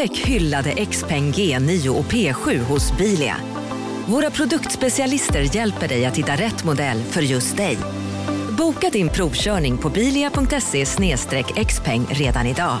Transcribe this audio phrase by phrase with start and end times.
[0.00, 3.36] Upptäck hyllade XPeng G9 och P7 hos Bilia.
[4.06, 7.78] Våra produktspecialister hjälper dig att hitta rätt modell för just dig.
[8.58, 10.86] Boka din provkörning på bilia.se
[11.64, 12.78] xpeng redan idag.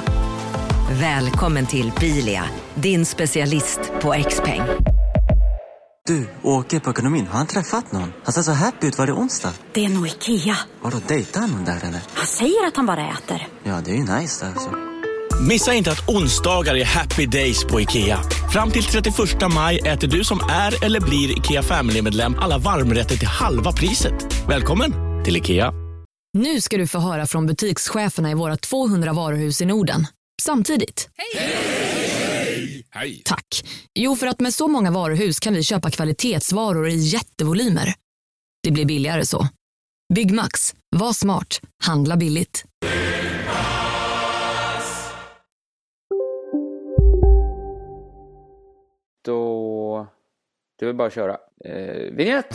[1.00, 2.44] Välkommen till Bilia,
[2.74, 4.62] din specialist på XPeng.
[6.06, 7.26] Du, åker på ekonomin.
[7.26, 8.12] Har han träffat någon?
[8.24, 8.98] Han ser så happy ut.
[8.98, 9.52] Var det onsdag?
[9.72, 10.56] Det är nog Ikea.
[10.82, 12.00] Har du dejtat någon där eller?
[12.14, 13.48] Han säger att han bara äter.
[13.62, 14.70] Ja, det är ju nice där alltså.
[15.48, 18.22] Missa inte att onsdagar är happy days på IKEA.
[18.52, 19.14] Fram till 31
[19.54, 24.14] maj äter du som är eller blir IKEA Family-medlem alla varmrätter till halva priset.
[24.48, 24.92] Välkommen
[25.24, 25.72] till IKEA.
[26.38, 30.06] Nu ska du få höra från butikscheferna i våra 200 varuhus i Norden.
[30.42, 31.08] Samtidigt.
[31.16, 32.84] Hej!
[32.90, 33.22] Hej!
[33.24, 33.64] Tack.
[33.94, 37.94] Jo, för att med så många varuhus kan vi köpa kvalitetsvaror i jättevolymer.
[38.62, 39.48] Det blir billigare så.
[40.14, 40.74] Byggmax.
[40.96, 41.60] Var smart.
[41.82, 42.64] Handla billigt.
[49.22, 50.06] Då...
[50.78, 51.38] Det är väl bara att köra.
[51.64, 52.54] Eh, vignett!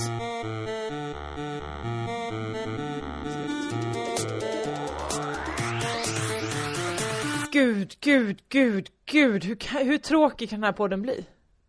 [7.51, 9.43] Gud, gud, gud, gud.
[9.45, 11.25] Hur, kan- hur tråkig kan den här podden bli?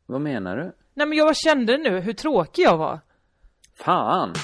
[0.06, 0.72] Vad menar du?
[0.94, 3.00] Nej men jag kände nu hur tråkig jag var.
[3.74, 4.34] Fan!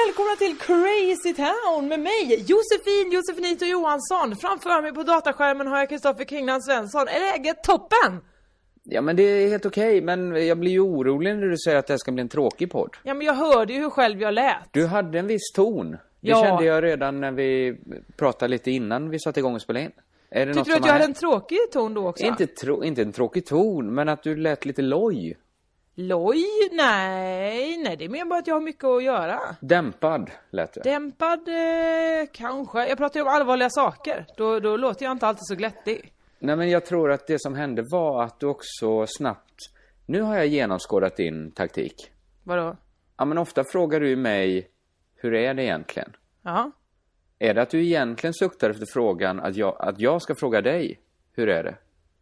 [0.00, 4.36] Välkomna till Crazy Town med mig, Josefin Josefinito Johansson.
[4.36, 7.08] Framför mig på dataskärmen har jag Kristoffer Kringland Svensson.
[7.08, 8.20] Är läget toppen?
[8.82, 11.86] Ja men det är helt okej, men jag blir ju orolig när du säger att
[11.86, 12.96] det här ska bli en tråkig podd.
[13.02, 14.56] Ja men jag hörde ju hur själv jag lät.
[14.70, 15.90] Du hade en viss ton.
[15.90, 16.42] Det Ja.
[16.44, 17.76] kände jag redan när vi
[18.16, 19.92] pratade lite innan vi satte igång och spelade in.
[20.30, 22.24] Är det Tyckte du att jag hade en tråkig ton då också?
[22.26, 25.36] Inte, tro, inte en tråkig ton, men att du lät lite loj.
[25.94, 26.44] Loj?
[26.72, 29.40] Nej, nej det är mer bara att jag har mycket att göra.
[29.60, 30.80] Dämpad lät du.
[30.80, 32.88] Dämpad, eh, kanske.
[32.88, 34.26] Jag pratar ju om allvarliga saker.
[34.36, 36.12] Då, då låter jag inte alltid så glättig.
[36.38, 39.54] Nej men jag tror att det som hände var att du också snabbt...
[40.06, 41.94] Nu har jag genomskådat din taktik.
[42.42, 42.76] Vadå?
[43.16, 44.68] Ja men ofta frågar du mig,
[45.16, 46.12] hur är det egentligen?
[46.42, 46.70] Ja.
[47.38, 51.00] Är det att du egentligen suktar efter frågan att jag, att jag ska fråga dig,
[51.32, 51.74] hur är det?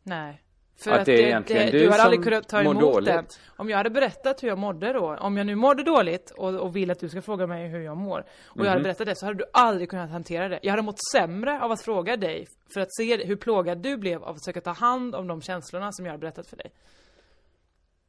[0.02, 0.42] Nej.
[0.84, 2.80] För Att att, det är det, egentligen det, du du som aldrig kunnat ta emot
[2.80, 3.06] dåligt.
[3.14, 3.24] den.
[3.56, 6.76] Om jag hade berättat hur jag mådde då, om jag nu mådde dåligt och, och
[6.76, 8.26] vill att du ska fråga mig hur jag mår, och
[8.56, 8.68] jag Mhm.
[8.68, 10.58] hade berättat det så hade du aldrig kunnat hantera det.
[10.62, 14.22] Jag hade mått sämre av att fråga dig, för att se hur plågad du blev
[14.24, 16.72] av att försöka ta hand om de känslorna som jag hade berättat för dig.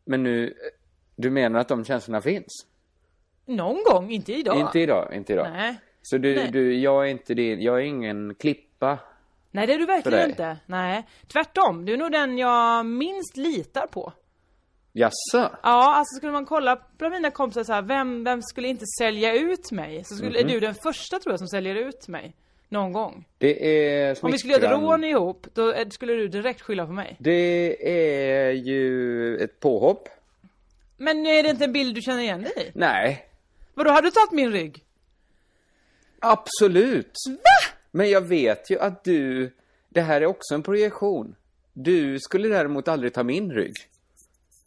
[0.06, 0.54] Men nu,
[1.16, 2.66] du menar att de känslorna finns?
[3.46, 4.60] Någon gång, inte idag.
[4.60, 5.48] Inte idag, inte idag.
[5.54, 5.76] Nej.
[6.02, 6.50] Så du, Nej.
[6.52, 8.98] du, jag är inte din, jag är ingen klippa.
[9.52, 10.58] Nej det är du verkligen inte.
[10.66, 11.08] Nej.
[11.28, 14.14] Tvärtom, du är nog den jag minst litar på.
[14.94, 15.52] Jaså?
[15.64, 19.34] Ja, alltså skulle man kolla på mina kompisar så här, vem, vem skulle inte sälja
[19.34, 20.04] ut mig?
[20.04, 20.52] Så skulle, är Mhm.
[20.54, 22.36] du den första tror jag som säljer ut mig.
[22.70, 23.28] Någon gång.
[23.38, 23.66] Det
[23.98, 26.92] är Om vi skulle göra ett rån ihop, då är- skulle du direkt skylla på
[26.92, 27.16] mig.
[27.20, 27.78] Det
[28.48, 30.10] är ju ett påhopp.
[30.98, 32.72] Men är det inte en bild du känner igen dig i?
[32.76, 33.28] Nej,
[33.74, 34.84] Vadå, har du tagit min rygg?
[36.20, 37.14] absolut.
[37.28, 37.76] Va?
[37.92, 39.52] Men jag vet ju att du,
[39.90, 41.36] det här är också en projektion.
[41.74, 43.76] Du skulle däremot aldrig ta min rygg.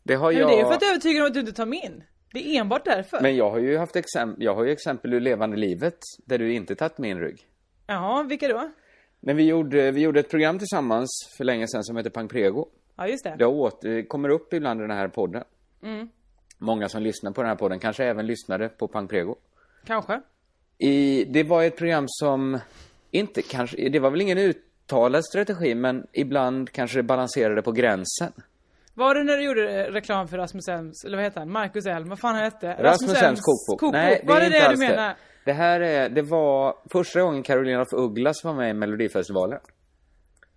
[0.03, 0.51] Det har Men jag...
[0.51, 2.05] det är ju för att jag är övertygad om att du inte tar min.
[2.33, 3.21] Det är enbart därför.
[3.21, 6.53] Men jag har ju haft exempel, jag har ju exempel ur levande livet där du
[6.55, 7.49] inte tagit min rygg.
[7.87, 8.71] Ja, vilka då?
[9.21, 12.69] När vi gjorde, vi gjorde ett program tillsammans för länge sedan som heter Pang Prego.
[12.97, 13.37] Ja, just det.
[13.39, 15.45] Det åter, kommer upp ibland i den här podden.
[15.83, 16.09] Mm,
[16.59, 19.37] Många som lyssnar på den här podden kanske även lyssnade på Pang Prego.
[19.87, 20.21] kanske.
[20.79, 22.59] I, det var ett program som
[23.15, 28.33] inte kanske, det var väl ingen uttalad strategi men ibland kanske det balanserade på gränsen.
[28.95, 31.51] Var det när du gjorde reklam för Rasmus Elms, eller vad heter han?
[31.51, 32.77] Marcus Elm, vad fan han hette?
[32.83, 33.93] Rasmus Elms kokbok.
[33.93, 34.89] Nej, det var det det du det.
[34.89, 35.15] menar?
[35.45, 39.59] Det här är, det var första gången Carolina af Ugglas var med i Melodifestivalen.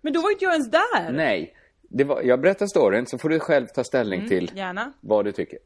[0.00, 1.12] Men då var inte jag ens där!
[1.12, 4.92] Nej, det var, jag berättar storyn så får du själv ta ställning Mm, till Gärna.
[5.00, 5.58] vad du tycker.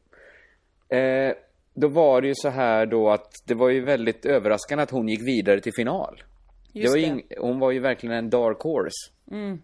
[0.89, 1.33] Eh,
[1.73, 5.07] då var det ju så här då att det var ju väldigt överraskande att hon
[5.07, 6.23] gick vidare till final.
[6.73, 7.01] Just var det.
[7.01, 9.11] ju ing- hon var ju verkligen en dark horse.
[9.31, 9.61] Mm.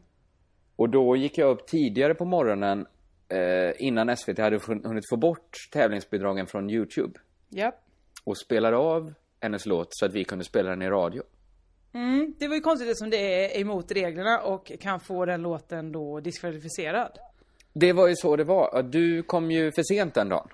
[0.75, 2.85] Och då gick jag upp tidigare på morgonen
[3.29, 7.19] eh, innan SVT hade hun- hunnit få bort tävlingsbidragen från Youtube.
[7.49, 7.71] Ja.
[8.23, 11.23] Och spelade av hennes låt så att vi kunde spela den i radio.
[11.93, 13.17] Mm, det var ju konstigt eftersom det
[13.55, 17.11] är emot reglerna och kan få den låten då diskvalificerad.
[17.73, 18.83] Det var ju så det var.
[18.83, 20.47] Du kom ju för sent den dagen.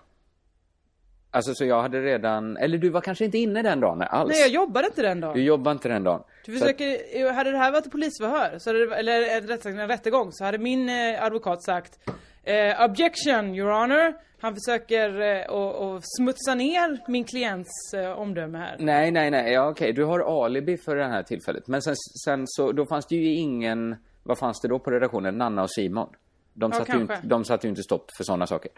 [1.32, 4.30] Alltså så jag hade redan, eller du var kanske inte inne den dagen alls.
[4.32, 5.44] Nej, jag jobbade inte den Du dagen.
[5.44, 6.24] jobbade inte den dagen.
[6.46, 10.32] Du försöker, hade det här varit polisförhör, så hade det, eller en rättegång, en rättegång,
[10.32, 12.00] så hade min eh, advokat sagt
[12.48, 14.14] Eh, objection, your honor.
[14.40, 18.76] Han försöker eh, och, och smutsa ner min klients eh, omdöme här.
[18.80, 19.54] Nej, nej, nej.
[19.54, 19.94] Ja, okej.
[19.94, 21.68] Du har alibi för det här tillfället.
[21.68, 21.96] Men sen,
[22.26, 23.96] sen så, då fanns det ju ingen...
[24.24, 25.38] Vad fanns det då på redaktionen?
[25.38, 26.10] Nanna och Simon.
[26.54, 28.72] De Ja, satte, ju, inte- de satte ju inte stopp för sådana saker.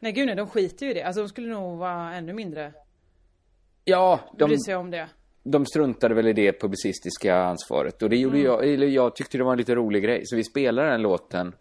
[0.00, 1.02] Nej gud nej, de skiter ju i det.
[1.02, 2.72] Alltså de skulle nog vara ännu mindre
[3.84, 5.08] Ja, de, bry sig om det.
[5.44, 8.02] De struntade väl i det publicistiska ansvaret.
[8.02, 8.46] Och det gjorde Mm.
[8.46, 10.20] jag, eller jag tyckte det var en lite rolig grej.
[10.24, 11.54] Så vi spelade den låten.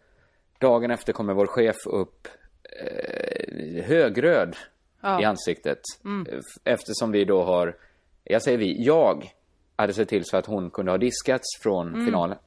[0.59, 2.27] Dagen efter kommer vår chef upp
[2.63, 4.55] eh, högröd
[5.01, 5.21] Ja.
[5.21, 5.79] i ansiktet.
[6.29, 7.75] F- Eftersom vi då har,
[8.23, 9.31] jag säger vi, jag
[9.75, 12.37] hade sett till så att hon kunde ha diskats från finalen.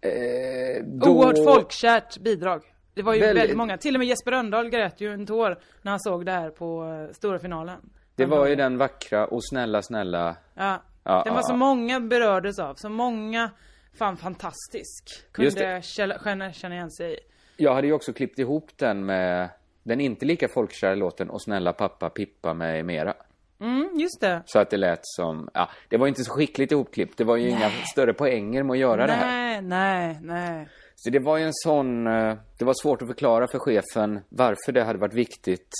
[0.00, 2.62] Eh, då- Oerhört folkkärt bidrag.
[2.94, 3.76] Det var ju Väldigt- väldigt många.
[3.78, 6.84] Till och med Jesper Rönndahl grät ju en tår när han såg det här på
[7.08, 7.80] eh, stora finalen.
[8.20, 10.82] Det var ju den vackra och snälla, snälla Ja.
[11.04, 12.74] Ja, den var så många berördes av.
[12.74, 13.50] Så många
[13.98, 15.32] fann fantastisk.
[15.32, 17.18] Kunde känna, känna igen sig i.
[17.56, 19.48] Jag hade ju också klippt ihop den med
[19.82, 23.14] den inte lika folkkära låten Och snälla pappa Pippa med mera.
[23.60, 24.42] Mm, just det.
[24.46, 27.18] Så att det lät som, ja, det var inte så skickligt ihopklippt.
[27.18, 29.26] Det var ju inga större poänger med att göra det här.
[29.26, 30.68] Nej, nej, nej.
[30.96, 34.72] Så det var ju en sån, eh, det var svårt att förklara för chefen varför
[34.72, 35.70] det hade varit viktigt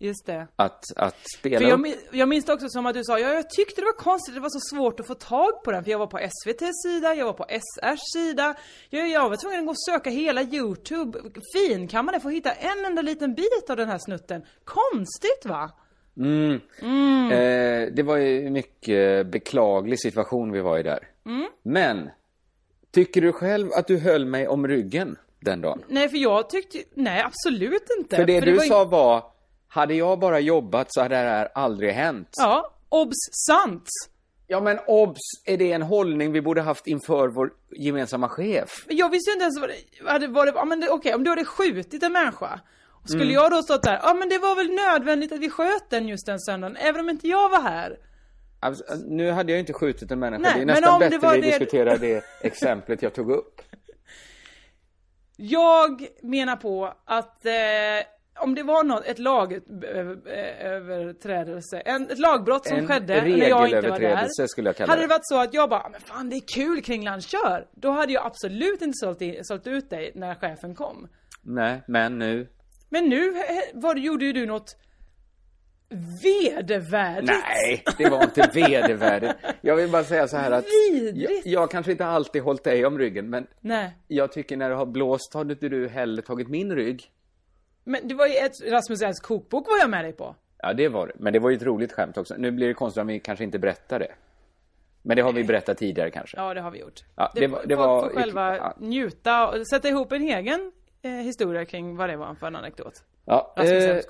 [0.00, 0.46] Just det.
[0.56, 3.32] att, att spela För jag, min- jag minns det också som att du sa, ja,
[3.32, 5.84] jag tyckte det var konstigt, det var så svårt att få tag på den.
[5.84, 8.54] För jag var på SVT's sida, jag var på SR's sida.
[8.90, 11.18] Jag, jag var tvungen att gå och söka hela YouTube.
[11.54, 14.42] Fin, kan man det få hitta en enda liten bit av den här snutten?
[14.64, 15.70] Konstigt va?
[17.32, 21.08] Eh, det var ju en mycket beklaglig situation vi var i där.
[21.26, 21.46] Mm.
[21.62, 22.10] Men,
[22.90, 25.84] tycker du själv att du höll mig om ryggen den dagen?
[25.88, 28.16] Nej, för jag tyckte nej absolut inte.
[28.16, 29.22] För det du var sa var,
[29.68, 32.28] hade jag bara jobbat så hade det här aldrig hänt.
[32.36, 33.16] Ja, obs
[33.46, 33.88] sant.
[34.46, 38.84] Ja men obs, är det en hållning vi borde haft inför vår gemensamma chef?
[38.88, 41.30] Jag visste ju inte ens vad det, hade varit, ja men det- okej om du
[41.30, 42.60] hade skjutit en människa.
[43.04, 43.34] Skulle Mm.
[43.34, 46.26] jag då stått där, ja men det var väl nödvändigt att vi sköt den just
[46.26, 47.98] den söndagen, även om inte jag var här.
[48.60, 51.34] Alltså, nu hade jag inte skjutit en människa, Nej, det är nästan det bättre var
[51.34, 53.60] vi det- diskuterar det exemplet jag tog upp.
[55.36, 57.52] Jag menar på att eh,
[58.40, 63.88] om det var något, ett lagöverträdelse, en, ett lagbrott som En skedde när jag inte
[63.90, 64.46] var där.
[64.46, 65.08] skulle jag kalla Hade det.
[65.08, 67.66] varit så att jag bara, men fan det är kul Kringland, kör!
[67.72, 71.08] Då hade jag absolut inte sålt, in, sålt ut dig när chefen kom.
[71.42, 72.48] Nej, men nu.
[72.88, 73.34] Men nu eh,
[73.74, 74.76] var, gjorde ju du något
[76.22, 77.30] vedervärdigt.
[77.44, 79.32] Nej, det var inte vedervärdigt.
[79.60, 80.64] Jag vill bara säga så här att
[81.14, 83.90] jag, jag kanske inte alltid hållit dig om ryggen, men Nej.
[84.08, 87.04] jag tycker när det har blåst har inte du heller tagit min rygg.
[87.88, 90.34] Men det var ju ett Rasmus Elfs kokbok var jag med dig på.
[90.62, 91.12] Ja, det var det.
[91.18, 92.34] Men det var ju ett roligt skämt också.
[92.38, 94.12] Nu blir det konstigt om vi kanske inte berättar det.
[95.02, 96.36] Men det har vi berättat tidigare kanske.
[96.36, 97.00] Ja, det har vi gjort.
[97.16, 98.74] Ja, det var- det folk var- får själva ja.
[98.78, 103.02] njuta och sätta ihop en egen eh, historia kring vad det var för en anekdot.
[103.24, 103.64] Ja, eh,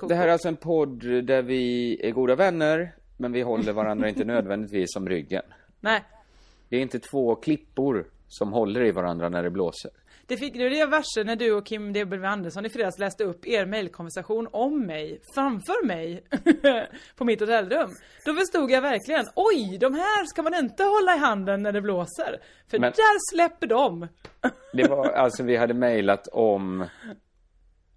[0.07, 4.09] det här är alltså en podd där vi är goda vänner, men vi håller varandra
[4.09, 5.43] inte nödvändigtvis om ryggen.
[5.79, 6.01] Nej,
[6.69, 9.91] Det är inte två klippor som håller i varandra när det blåser.
[10.29, 13.47] Det fick det det verser när du och Kim W Andersson i fredags läste upp
[13.47, 16.23] er mejlkonversation om mig, framför mig,
[17.15, 17.89] på mitt hotellrum.
[18.25, 21.81] Då förstod jag verkligen, oj, de här ska man inte hålla i handen när det
[21.81, 22.37] blåser.
[22.71, 24.07] För Men- där släpper de.
[24.73, 26.85] Det var alltså vi hade mejlat om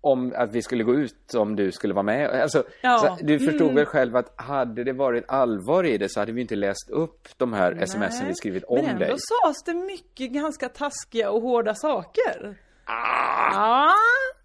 [0.05, 2.31] om att vi skulle gå ut om du skulle vara med.
[2.31, 2.99] Alltså, Ja.
[2.99, 3.75] så, du förstod Mm.
[3.75, 7.29] väl själv att hade det varit allvar i det så hade vi inte läst upp
[7.37, 9.15] de här smsen vi skrivit om Men ändå dig.
[9.19, 12.55] sades det mycket ganska taskiga och hårda saker.
[12.85, 13.91] Ah!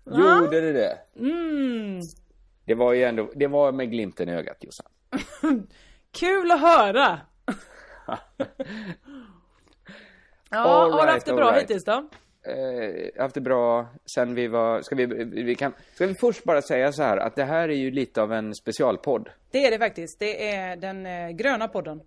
[0.03, 0.39] Ja.
[0.41, 0.97] Gjorde det det?
[1.19, 2.01] Mm.
[2.65, 4.87] Det var ju ändå, det var med glimten i ögat Jossan.
[6.19, 7.19] Kul att höra!
[10.49, 11.61] ja, All har du right, haft det bra right.
[11.61, 12.09] hittills då?
[12.47, 15.05] Eh, haft det bra sen vi var, ska vi,
[15.43, 18.21] vi kan, ska vi först bara säga så här att det här är ju lite
[18.21, 19.29] av en specialpodd.
[19.51, 20.19] Det är det faktiskt.
[20.19, 22.01] Det är den eh, gröna podden.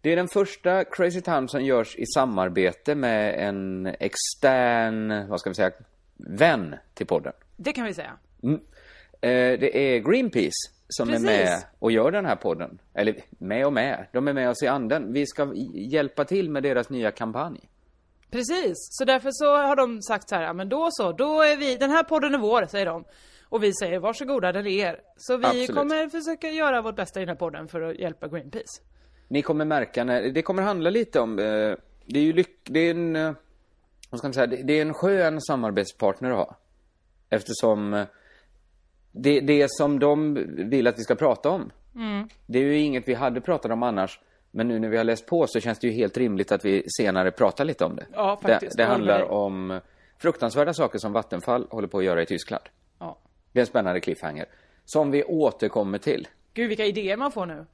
[0.00, 5.50] Det är den första Crazy Town som görs i samarbete med en extern, vad ska
[5.50, 5.70] vi säga,
[6.16, 7.32] vän till podden.
[7.56, 8.12] Det kan vi säga.
[8.42, 11.28] Eh, det är Greenpeace som Precis.
[11.28, 12.78] är med och gör den här podden.
[12.94, 15.12] Eller med och med, de är med oss i anden.
[15.12, 17.60] Vi ska hjälpa till med deras nya kampanj.
[18.30, 21.56] Precis, så därför så har de sagt så här, ja men då så, då är
[21.56, 23.04] vi, den här podden är vår, säger de.
[23.48, 25.00] Och vi säger varsågoda, den är er.
[25.16, 25.74] Så vi Absolut.
[25.74, 28.82] kommer försöka göra vårt bästa i den här podden för att hjälpa Greenpeace.
[29.28, 31.44] Ni kommer märka när, det kommer handla lite om, eh,
[32.06, 33.32] det är ju lyck, det är en, eh,
[34.10, 36.56] vad ska man säga, det, det är en skön samarbetspartner att ha.
[37.30, 38.06] Eftersom eh,
[39.12, 40.34] det, det som de
[40.70, 42.28] vill att vi ska prata om, Mm.
[42.46, 44.20] det är ju inget vi hade pratat om annars.
[44.50, 46.82] Men nu när vi har läst på så känns det ju helt rimligt att vi
[46.98, 48.06] senare pratar lite om det.
[48.12, 48.76] Ja, faktiskt.
[48.76, 49.80] Det, det handlar om
[50.18, 52.64] fruktansvärda saker som Vattenfall håller på att göra i Tyskland.
[52.98, 53.18] Ja.
[53.52, 54.46] Det är en spännande cliffhanger.
[54.84, 56.28] Som vi återkommer till.
[56.54, 57.66] Gud vilka idéer man får nu.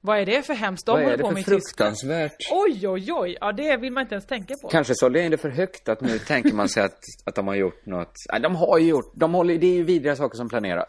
[0.00, 1.60] Vad är det för hemskt de Vad är håller det på för med i Tyskland?
[1.98, 2.36] fruktansvärt?
[2.50, 3.36] Oj, oj, oj.
[3.40, 4.68] Ja, det vill man inte ens tänka på.
[4.68, 7.54] Kanske sålde jag det för högt att nu tänker man sig att, att de har
[7.54, 8.12] gjort något.
[8.32, 10.88] Nej, de har ju gjort, de håller, det är ju vidriga saker som planeras.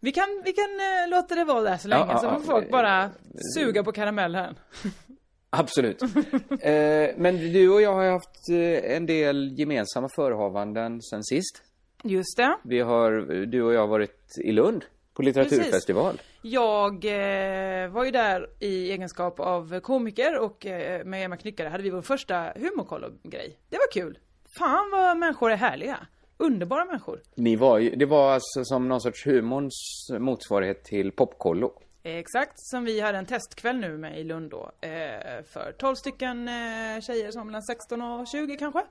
[0.00, 2.70] Vi kan, vi kan eh, låta det vara där så länge, Ja, så får folk
[2.70, 3.10] bara
[3.54, 4.58] suga på karamellen.
[5.50, 6.02] Absolut.
[6.02, 11.62] eh, men du och jag har haft eh, en del gemensamma förehavanden sen sist.
[12.04, 12.56] Just det.
[12.64, 13.10] Vi har,
[13.46, 16.20] du och jag har varit i Lund på litteraturfestival.
[16.42, 21.82] Jag eh, var ju där i egenskap av komiker och eh, med Emma Knyckare hade
[21.82, 23.58] vi vår första humorkollo-grej.
[23.68, 24.18] Det var kul.
[24.58, 25.98] Fan vad människor är härliga.
[26.38, 27.20] Underbara människor.
[27.34, 31.72] Ni var ju, det var alltså som någon sorts humorns motsvarighet till popkollo.
[32.02, 34.70] Exakt, som vi hade en testkväll nu med i Lund då.
[34.80, 38.82] Eh, för 12 stycken eh, tjejer som mellan 16 och 20 kanske.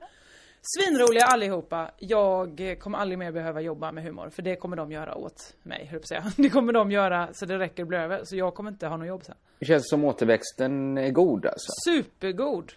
[0.62, 1.90] Svinroliga allihopa.
[1.98, 4.30] Jag kommer aldrig mer behöva jobba med humor.
[4.30, 6.32] För det kommer de göra åt mig, höll jag säga.
[6.36, 8.20] Det kommer de göra så det räcker blir över.
[8.24, 9.34] Så jag kommer inte ha något jobb sen.
[9.58, 11.72] Det känns som återväxten är god alltså.
[11.84, 12.72] Supergod.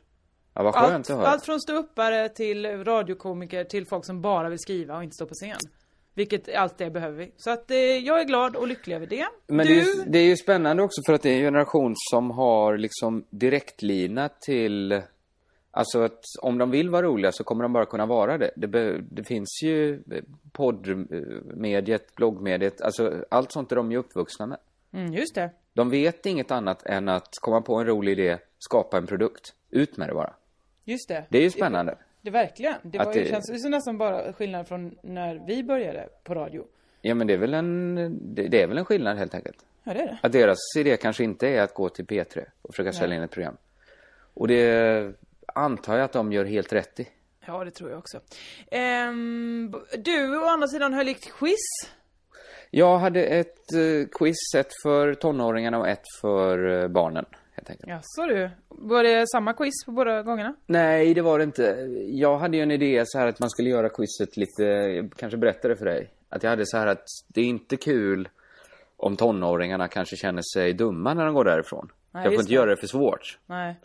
[0.54, 1.28] Ja, vad skönt Allt, att höra.
[1.28, 5.34] allt från ståuppare till radiokomiker till folk som bara vill skriva och inte stå på
[5.34, 5.58] scen.
[6.14, 7.32] Vilket allt det behöver vi.
[7.38, 9.26] Så att eh, jag är glad och lycklig över det.
[9.48, 11.42] Men du, det, är, ju- det är ju spännande också för att det är en
[11.44, 15.02] generation som har liksom direktlina till
[15.74, 18.52] Alltså att om de vill vara roliga så kommer de bara kunna vara det.
[18.56, 24.46] Det, be, det finns ju eh, poddmediet, bloggmediet, alltså allt sånt är de ju uppvuxna
[24.48, 24.58] med.
[24.94, 25.50] mm, just det.
[25.74, 29.54] De vet inget annat än att komma på en rolig idé, skapa en produkt.
[29.70, 30.34] Ut med det bara.
[30.92, 31.26] Just det.
[31.30, 31.98] Det är ju spännande.
[32.22, 32.74] Det verkligen.
[32.84, 36.34] Det, var ju, det- känns ju som nästan bara skillnad från när vi började på
[36.34, 36.66] radio.
[37.02, 37.96] Ja men det är väl en,
[38.36, 39.66] det, det är väl en skillnad helt enkelt.
[39.84, 40.18] Ja, det är det.
[40.24, 43.32] Att deras idé kanske inte är att gå till P3 och försöka sälja in ett
[43.32, 43.58] program.
[44.34, 45.14] Och det
[45.48, 47.08] antar jag att de gör helt rätt i.
[47.46, 48.20] Ja, det tror jag också.
[48.72, 51.58] Ehm, du å andra sidan höll ett quiz.
[52.70, 57.26] Jag hade ett eh, quiz, ett för tonåringarna och ett för eh, barnen.
[57.56, 57.90] Helt enkelt.
[57.90, 58.50] Ja, så du.
[58.68, 60.56] Var det samma quiz på båda gångerna?
[60.66, 61.64] Nej, det var det inte.
[62.08, 65.38] Jag hade ju en idé så här att man skulle göra quizet lite, jag kanske
[65.38, 66.10] berättade för dig.
[66.30, 68.30] Att jag hade så här att det är inte kul
[68.98, 71.92] om tonåringarna kanske känner sig dumma när de går därifrån.
[72.12, 72.56] Nej, jag får inte det.
[72.56, 73.40] göra det för svårt.
[73.46, 73.76] Nej.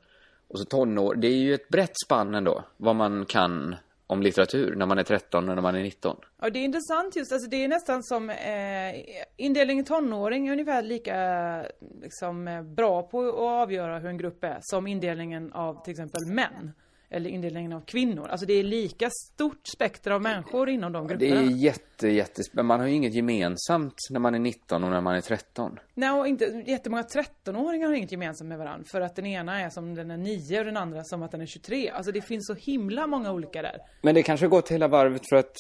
[0.48, 4.74] Och så tonår, det är ju ett brett spann ändå, vad man kan om litteratur
[4.74, 6.16] när man är 13 och när man är 19.
[6.40, 8.94] Ja, det är intressant just, alltså det är nästan som eh,
[9.36, 11.66] indelning i tonåring är ungefär lika
[12.02, 16.26] liksom, eh, bra på att avgöra hur en grupp är som indelningen av till exempel
[16.26, 16.72] män.
[17.10, 18.28] Eller indelningen av kvinnor.
[18.28, 21.40] Alltså det är lika stort spektra av människor inom de Det grupperna.
[21.40, 22.46] är jätte, jättes...
[22.54, 25.78] Men man har ju inget gemensamt när man är 19 och när man är 13.
[25.94, 28.84] Nej, och inte, jättemånga 13-åringar har inget gemensamt med varandra.
[28.92, 31.40] För att den ena är som den är 9 och den andra som att den
[31.40, 31.90] är 23.
[31.90, 33.76] Alltså det finns så himla många olika där.
[34.02, 35.54] Men det kanske har gått hela varvet för att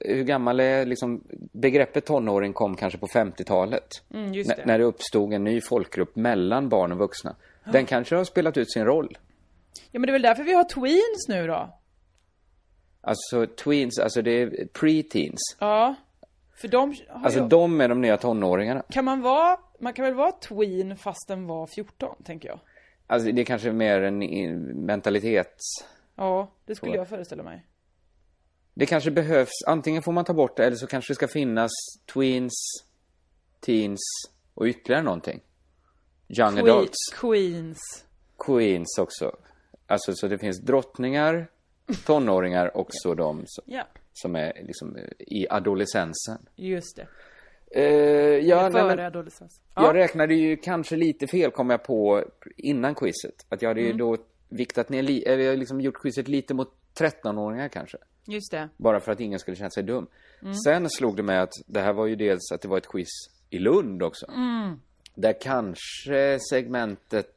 [0.00, 3.88] hur gammal är liksom begreppet tonåring kom kanske på 50-talet.
[4.14, 4.66] Mm, just N- det.
[4.66, 7.36] när det uppstod en ny folkgrupp mellan barn och vuxna.
[7.72, 9.18] Den kanske har spelat ut sin roll.
[9.90, 11.78] Ja men det är väl därför vi har tweens nu då?
[13.00, 15.40] Alltså tweens, alltså det är pre-teens.
[15.58, 15.94] Ja.
[16.56, 17.48] För de har Alltså ju...
[17.48, 18.82] de är de nya tonåringarna.
[18.90, 22.60] Kan man vara, man kan väl vara tween fast den var 14, tänker jag.
[23.06, 25.56] Alltså det är kanske mer en i- mentalitet.
[26.16, 26.96] Ja, det skulle Så.
[26.98, 27.66] jag föreställa mig.
[28.74, 31.70] Det kanske behövs, antingen får man ta bort det eller så kanske det ska finnas
[32.14, 32.52] tweens,
[33.60, 34.00] teens
[34.54, 35.40] och ytterligare någonting.
[36.28, 36.96] Young Que- adults.
[37.14, 38.04] Queens.
[38.38, 39.36] Queens också.
[39.86, 41.46] Alltså så det finns drottningar,
[42.06, 46.38] tonåringar och så de som, Ja, som är liksom eh, i adolescensen.
[46.56, 47.06] just det.
[47.70, 47.84] Eh,
[48.48, 49.60] ja, nej, Före men, adolescens.
[49.74, 49.94] jag Ja.
[49.94, 52.24] räknade ju kanske lite fel kom jag på
[52.56, 53.46] innan quizet.
[53.48, 53.92] Att jag hade Mm.
[53.92, 54.16] ju då
[54.48, 57.98] viktat ner, li- eller liksom gjort quizet lite mot 13-åringar kanske.
[58.26, 58.68] Just det.
[58.76, 60.06] Bara för att ingen skulle känna sig dum.
[60.42, 60.54] Mm.
[60.54, 63.08] Sen slog det mig att det här var ju dels att det var ett quiz
[63.50, 64.26] i Lund också.
[64.36, 64.80] Mm.
[65.14, 67.34] Där kanske segmentet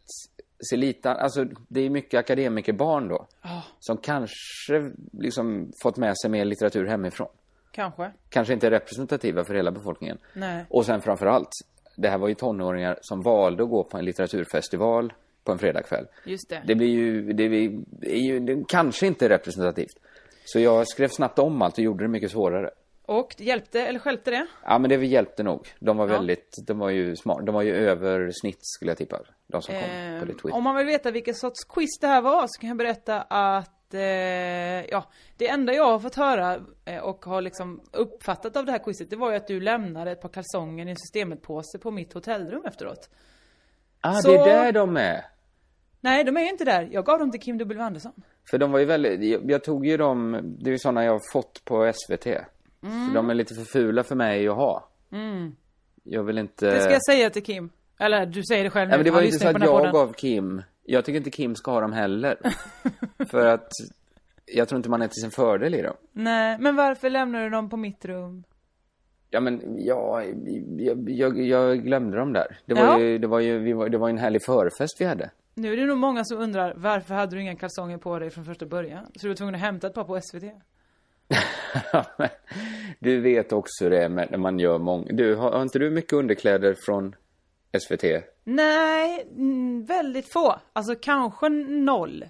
[0.69, 3.27] ser lite, alltså det är mycket akademikerbarn då.
[3.41, 3.61] Ah.
[3.79, 7.27] Som kanske liksom fått med sig mer litteratur hemifrån.
[7.71, 8.11] Kanske.
[8.29, 10.17] Kanske inte är representativa för hela befolkningen.
[10.33, 10.65] Nej.
[10.69, 11.49] Och sen framförallt,
[11.95, 16.05] det här var ju tonåringar som valde att gå på en litteraturfestival på en fredagkväll.
[16.25, 16.61] Just det.
[16.67, 19.97] Det blir ju, det blir, är ju det kanske inte representativt.
[20.45, 22.69] Så jag skrev snabbt om allt och gjorde det mycket svårare.
[23.05, 24.47] Och hjälpte, eller stjälpte det?
[24.63, 25.67] Ja men det hjälpte nog.
[25.79, 26.13] De var Ja.
[26.13, 27.45] väldigt, de var ju smart.
[27.45, 29.19] De var ju över snitt skulle jag tippa.
[29.47, 29.83] De som kom
[30.19, 30.55] på det Eh, tweet.
[30.55, 33.93] om man vill veta vilken sorts quiz det här var så kan jag berätta att
[33.93, 34.01] eh,
[34.89, 35.05] ja,
[35.37, 39.09] det enda jag har fått höra eh, och har liksom uppfattat av det här quizet
[39.09, 42.65] det var ju att du lämnade ett par kalsonger i en systemet-påse på mitt hotellrum
[42.65, 43.09] efteråt.
[44.01, 45.25] Ah, så- det är där de är.
[46.01, 46.89] Nej, de är ju inte där.
[46.91, 48.11] Jag gav dem till Kim W Andersson.
[48.49, 51.11] För de var ju väldigt, jag, jag tog ju dem, det är ju sådana jag
[51.11, 52.25] har fått på SVT.
[52.27, 53.07] Mm.
[53.07, 54.89] För de är lite för fula för mig att ha.
[56.03, 56.65] Jag vill inte...
[56.65, 57.69] Det ska jag säga till Kim.
[57.99, 58.89] Eller du säger det själv nu.
[58.89, 59.93] Nej men det var ju inte så att jag podden.
[59.93, 62.37] gav Kim, jag tycker inte Kim ska ha dem heller.
[63.31, 63.71] för att
[64.45, 65.95] jag tror inte man är till sin fördel i dem.
[66.11, 68.43] Nej, men varför lämnar du dem på mitt rum?
[69.29, 70.23] Ja men, ja,
[70.77, 72.59] jag, jag, jag glömde dem där.
[72.65, 72.99] Det var Ja.
[72.99, 75.29] ju, det var ju, vi var, det var en härlig förfest vi hade.
[75.53, 78.45] Nu är det nog många som undrar varför hade du inga kalsonger på dig från
[78.45, 79.05] första början?
[79.05, 80.43] Så du var tvungen att hämta ett par på SVT?
[82.99, 86.75] Du vet också det när man gör många, du, har, har inte du mycket underkläder
[86.85, 87.15] från
[87.79, 88.03] SVT?
[88.43, 90.55] Nej, mm, väldigt få.
[90.73, 92.25] Alltså kanske noll.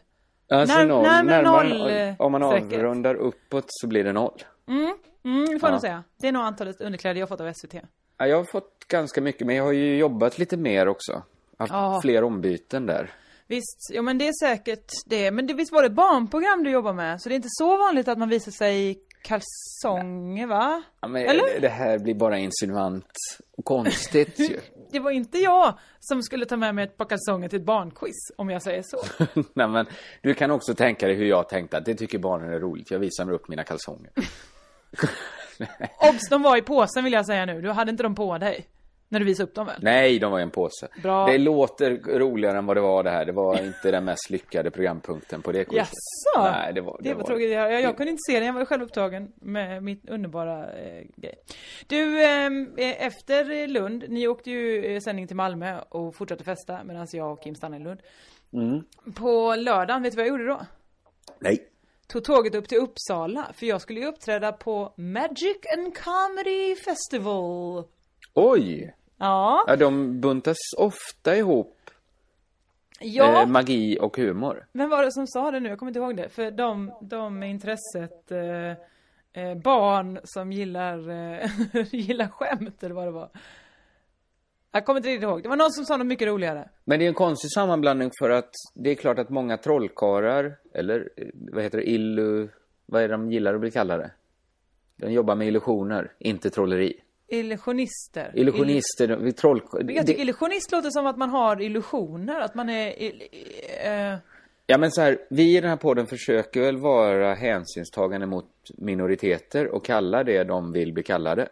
[0.51, 2.73] Alltså Nej, noll, men närmare, noll, eh, om man strecket.
[2.79, 4.43] avrundar uppåt så blir det noll.
[4.67, 5.71] Mm, det får Ja.
[5.71, 6.03] nog säga.
[6.17, 7.73] Det är nog antalet underkläder jag fått av SVT.
[8.17, 11.23] Ja, jag har fått ganska mycket, men jag har ju jobbat lite mer också.
[11.57, 11.99] Haft Ja.
[12.01, 13.11] fler ombyten där.
[13.47, 15.31] Visst, ja men det är säkert det.
[15.31, 17.21] Men det, visst var det barnprogram du jobbar med?
[17.21, 20.83] Så det är inte så vanligt att man visar sig kalsonger va?
[21.01, 21.59] Ja, men Eller?
[21.59, 23.11] Det här blir bara insinuant
[23.57, 24.59] och konstigt ju.
[24.91, 28.31] Det var inte jag som skulle ta med mig ett par kalsonger till ett barnquiz,
[28.35, 29.25] om jag säger så.
[29.53, 29.85] Nej, men
[30.21, 32.91] du kan också tänka dig hur jag tänkte att det tycker barnen är roligt.
[32.91, 34.11] Jag visar upp mina kalsonger.
[35.99, 37.61] Obs, de var i påsen vill jag säga nu.
[37.61, 38.67] Du hade inte dem på dig.
[39.09, 39.79] När du visade upp dem väl?
[39.81, 40.87] Nej, de var i en påse.
[41.03, 41.25] Bra.
[41.25, 43.25] Det låter roligare än vad det var det här.
[43.25, 45.87] Det var inte den mest lyckade programpunkten på det quizet.
[46.35, 46.51] Jaså?
[46.51, 46.99] Nej, det var...
[47.03, 47.51] Det var tråkigt.
[47.51, 48.45] Jag, jag, jag kunde inte se den.
[48.45, 51.35] Jag var själv upptagen med mitt underbara eh, grej.
[51.87, 56.83] Du, ehm, eh, efter Lund, ni åkte ju eh, sändning till Malmö och fortsatte festa
[56.83, 57.99] medan jag och Kim stannade i Lund.
[58.53, 58.83] Mm.
[59.15, 60.61] På lördagen, vet du vad jag gjorde då?
[61.39, 61.67] Nej.
[62.07, 67.83] Tog tåget upp till Uppsala, för jag skulle ju uppträda på Magic and Comedy Festival.
[68.39, 68.93] Oj!
[69.17, 71.89] Ja, Ja, de buntas ofta ihop.
[72.99, 73.41] ja.
[73.41, 74.65] Eh, magi och humor.
[74.71, 75.69] Vem var det som sa det nu?
[75.69, 76.29] Jag kommer inte ihåg det.
[76.29, 78.69] För de, de med intresset, eh,
[79.43, 81.49] eh, barn som gillar, eh,
[81.91, 83.29] gillar skämt eller vad det var.
[84.71, 85.43] Jag kommer inte riktigt ihåg.
[85.43, 86.69] Det var någon som sa något mycket roligare.
[86.85, 91.09] Men det är en konstig sammanblandning för att det är klart att många trollkarlar, eller
[91.17, 92.49] eh, vad heter det, illu...
[92.85, 94.11] Vad är det de gillar att bli kallade?
[94.95, 97.01] De jobbar med illusioner, inte trolleri.
[97.27, 98.31] Illusionister.
[98.35, 99.61] Illusionister, vi troll...
[99.87, 102.87] Jag tycker illusionist låter som att man har illusioner, att man är...
[103.85, 104.17] eh,
[104.65, 108.45] ja men så här, vi i den här podden försöker väl vara hänsynstagande mot
[108.77, 111.49] minoriteter och kalla det de vill bli kallade.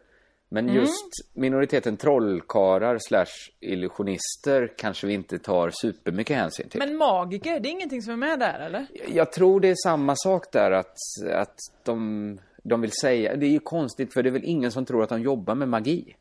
[0.50, 0.76] Men Mm.
[0.82, 6.80] just minoriteten trollkarlar slash illusionister kanske vi inte tar supermycket hänsyn till.
[6.80, 8.86] men magiker, det är ingenting som är med där eller?
[9.08, 10.96] Jag tror det är samma sak där att,
[11.34, 14.86] att de, de vill säga, det är ju konstigt för det är väl ingen som
[14.86, 16.15] tror att de jobbar med magi.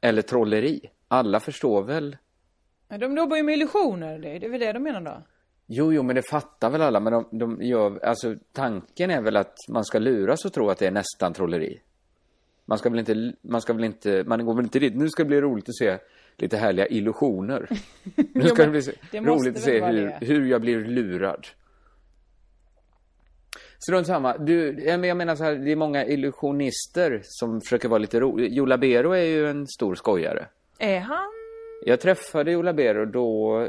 [0.00, 0.80] Eller trolleri.
[1.08, 2.16] Alla förstår väl?
[2.88, 5.22] De jobbar ju med illusioner, det är väl det de menar då?
[5.66, 7.00] Jo, jo, men det fattar väl alla.
[7.00, 10.78] Men de, de gör, alltså tanken är väl att man ska luras och tro att
[10.78, 11.80] det är nästan trolleri.
[12.64, 15.22] Man ska väl inte, man ska väl inte, man går väl inte dit, nu ska
[15.22, 15.98] det bli roligt att se
[16.36, 17.68] lite härliga illusioner.
[18.16, 20.84] Nu Jo, ska men det bli så- det roligt att se hur, hur jag blir
[20.84, 21.46] lurad.
[23.84, 24.38] Strunt samma.
[24.38, 28.20] Du, ja, men jag menar så här, det är många illusionister som försöker vara lite
[28.20, 28.48] roliga.
[28.48, 30.46] Joe Labero är ju en stor skojare.
[30.78, 31.24] Är han...
[31.86, 33.68] Jag träffade Joe Labero, då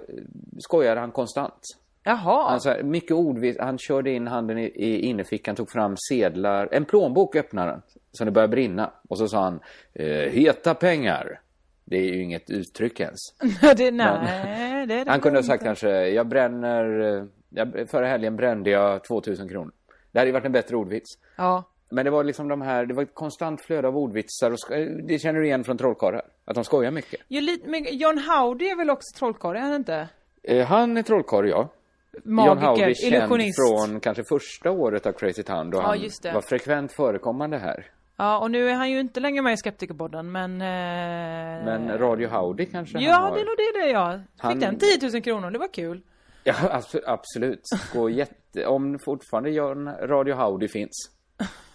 [0.60, 1.62] skojade han konstant.
[2.04, 2.50] Jaha.
[2.50, 6.70] Han, så här, mycket ordvis, han körde in handen i, i innerfickan, tog fram sedlar,
[6.72, 8.92] en plånbok öppnade han, så det började brinna.
[9.10, 9.60] Och så sa han,
[9.94, 11.40] eh, heta pengar.
[11.86, 13.20] Det är ju inget uttryck ens.
[13.78, 15.48] det, nej, det är det Han kunde ha inte.
[15.48, 19.72] sagt kanske, jag bränner, eh, jag, förra helgen brände jag 2000 kronor.
[20.16, 21.18] Det hade ju varit en bättre ordvits.
[21.36, 21.64] Ja.
[21.90, 24.76] Men det var liksom de här, det var ett konstant flöde av ordvitsar och sko-
[25.08, 26.22] det känner du igen från trollkarlar.
[26.46, 27.22] Att de skojar mycket.
[27.28, 30.08] Jo, men John Howdy är väl också trollkarl, är han inte?
[30.44, 31.70] Eh, han är trollkarl, ja.
[32.14, 33.60] John Magiker, Howdy känd illusionist.
[33.70, 35.82] från kanske första året av Crazy Town då Ja,
[36.24, 37.86] han var frekvent förekommande här.
[38.18, 40.52] Ja, och nu är han ju inte längre med i Skeptikerpodden, men...
[40.62, 41.66] Eh...
[41.66, 43.36] Men Radio Howdy kanske Ja, han har.
[43.36, 44.14] det är nog det det jag.
[44.20, 46.02] Fick Han- den 10 000 kronor, det var kul.
[46.48, 47.62] Ja, abso- absolut.
[47.94, 48.66] Gå jätte...
[48.66, 50.92] Om fortfarande John Radio Howdy finns.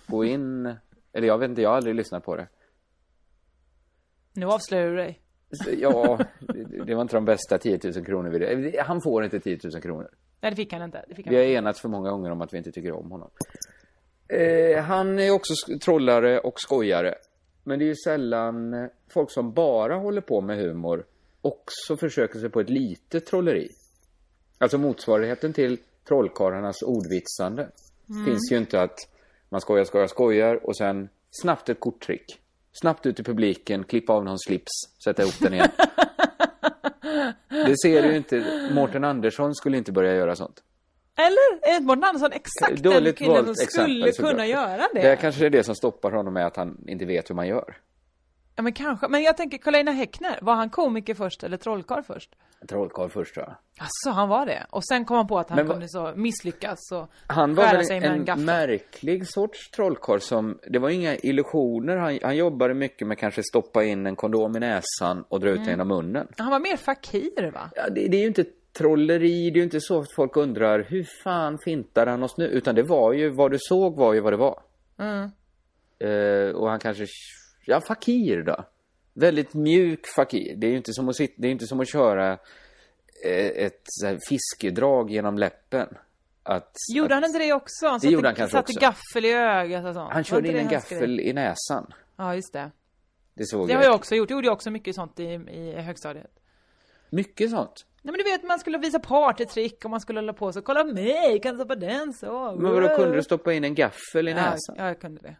[0.06, 0.74] Gå in...
[1.12, 2.48] Eller jag vet inte, jag har aldrig lyssnat på det.
[4.32, 5.20] Nu avslöjar du dig.
[5.78, 6.18] Ja,
[6.86, 8.80] det- var inte de bästa 10 000 kronor vi det.
[8.86, 10.08] Han får inte 10 000 kronor.
[10.40, 11.04] Nej, det fick han inte.
[11.08, 11.54] Det fick han Vi har inte.
[11.58, 13.30] enats för många gånger om att vi inte tycker om honom.
[14.28, 15.54] Eh, han är också
[15.84, 17.14] trollare och skojare.
[17.64, 21.04] Men det är ju sällan eh, folk som bara håller på med humor
[21.42, 23.68] också försöker sig på ett litet trolleri.
[24.60, 27.68] Alltså motsvarigheten till trollkarlarnas ordvitsande.
[28.26, 28.98] Finns ju inte att
[29.48, 32.40] man skojar, skojar, skojar och sen snabbt ett korttrick.
[32.72, 34.70] Snabbt ut i publiken, klippa av någon slips,
[35.04, 35.68] sätta ihop den igen.
[37.48, 38.68] Det ser du ju inte.
[38.74, 40.62] Mårten Andersson skulle inte börja göra sånt.
[41.16, 41.76] Eller?
[41.76, 44.30] Är Mårten Andersson exakt den Dåligt killen som skulle exempel, såklart.
[44.30, 45.00] kunna göra det?
[45.02, 47.76] Det kanske är det som stoppar honom med att han inte vet hur man gör.
[48.56, 49.08] Ja men kanske.
[49.08, 52.34] Men jag tänker Karl-Einar Häckner, var han komiker först eller trollkarl först?
[52.68, 53.56] Trollkarl först tror jag.
[53.78, 54.66] Alltså han var det?
[54.70, 57.90] Och sen kom han på att han Men kunde så misslyckas och Han var väl
[57.90, 58.44] en en gaffel.
[58.44, 61.96] märklig sorts trollkarl som, det var inga illusioner.
[61.96, 65.54] Han, han jobbade mycket med kanske stoppa in en kondom i näsan och dra ut
[65.56, 65.70] den Mm.
[65.70, 66.26] genom munnen.
[66.36, 67.70] Han var mer fakir va?
[67.76, 68.44] Ja, det, det är ju inte
[68.78, 72.44] trolleri, det är ju inte så att folk undrar hur fan fintar han oss nu?
[72.46, 74.60] Utan det var ju, vad du såg var ju vad det var.
[74.98, 75.30] Mm.
[75.98, 77.06] Eh, och han kanske,
[77.66, 78.64] ja fakir då.
[79.14, 80.56] Väldigt mjuk fakir.
[80.56, 82.32] Det är ju inte som att, sitta, det är inte som att köra
[83.24, 83.86] eh, ett
[84.28, 85.88] fiskedrag genom läppen.
[86.42, 87.86] Att, Gjorde att, han inte det också?
[87.86, 88.80] Han Det satte, gjorde han kanske satte också.
[88.80, 90.12] gaffel i ögat och sånt.
[90.12, 91.92] Han körde in det en gaffel i näsan.
[92.16, 92.70] Ja, just det.
[93.34, 93.78] Det såg Det jag.
[93.78, 94.30] har jag också gjort.
[94.30, 96.30] Jag gjorde ju också mycket sånt i, i högstadiet.
[97.10, 97.86] Mycket sånt.
[98.02, 100.62] Nej men du vet, man skulle visa partytrick och man skulle hålla på så.
[100.62, 102.56] Kolla mig, kan du stoppa den så?
[102.58, 104.74] Men vadå, kunde du stoppa in en gaffel i ja, näsan?
[104.78, 105.36] ja, jag kunde det.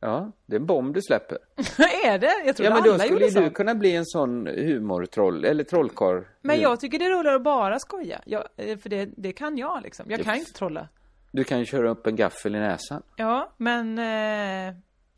[0.00, 1.38] Ja, det är en bomb du släpper.
[2.04, 2.32] är det?
[2.46, 5.44] Jag trodde Ja, men då alla skulle gjorde ju du kunna bli en sån humortroll,
[5.44, 6.22] eller trollkarl.
[6.42, 8.20] Men jag tycker det är roligare att bara skoja.
[8.24, 10.06] Jag, eh, för det, det kan jag liksom.
[10.10, 10.88] Jag Det- kan inte trolla.
[11.32, 13.02] Du kan ju köra upp en gaffel i näsan.
[13.16, 14.74] Ja, men eh,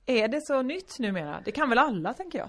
[0.07, 1.41] är det så nytt numera?
[1.45, 2.49] Det kan väl alla, tänker jag.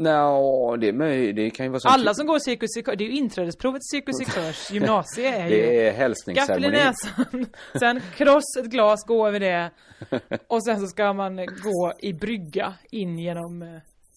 [0.00, 1.36] Nå, det är möjligt.
[1.36, 1.94] Det kan ju vara sånt.
[1.94, 5.56] Alla som går cirkus Cirkör, det är ju inträdesprovet till cirkus Cirkörs gymnasie är ju
[5.56, 6.70] Det är gaffel i hälsningsceremoni.
[6.70, 7.46] näsan,
[7.78, 9.70] sen kross ett glas, gå över det
[10.46, 13.68] och sen så ska man gå i brygga in genom, eh,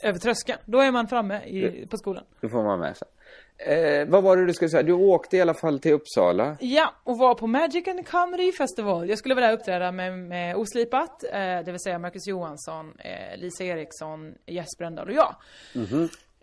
[0.04, 0.60] över tröskeln.
[0.66, 2.24] Då är man framme i, på skolan.
[2.42, 3.08] Då får man med sig.
[3.58, 4.84] Eh, vad var det du skulle säga?
[4.84, 6.58] Du åkte i alla fall till Uppsala.
[6.60, 9.10] Ja, och var på Magic and Comedy Festival.
[9.10, 12.94] Jag skulle vara där och uppträda med, med Oslipat, eh, det vill säga Marcus Johansson,
[13.00, 15.36] eh, Lisa Eriksson, Jesper Brändal och jag.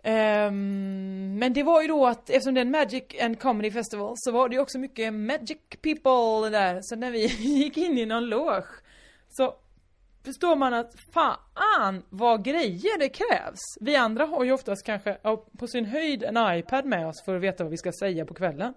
[0.03, 4.13] Ehm, men det var ju då att eftersom det är en Magic and Comedy Festival
[4.17, 6.79] så var det ju också mycket Magic people där.
[6.81, 8.67] Så när vi gick in i någon loge
[9.29, 9.55] så
[10.25, 13.59] förstår man att fan vad grejer det krävs.
[13.81, 15.17] Vi andra har ju oftast kanske
[15.59, 18.33] på sin höjd en iPad med oss för att veta vad vi ska säga på
[18.33, 18.73] kvällen.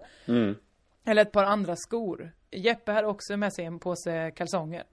[1.05, 2.31] Eller ett par andra skor.
[2.51, 4.83] Jeppe hade också med sig en påse kalsonger.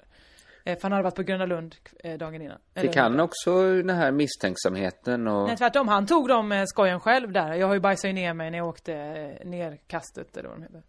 [0.65, 2.59] Eh, För han hade varit på Gröna Lund eh, dagen innan.
[2.73, 5.47] Det Eller- kan också den här misstänksamheten och...
[5.49, 7.55] Nej tvärtom, han tog dem med skojen själv där.
[7.55, 10.63] Jag har ju bajsat ner mig när jag åkte eh, ner kastet eller vad de
[10.63, 10.83] heter.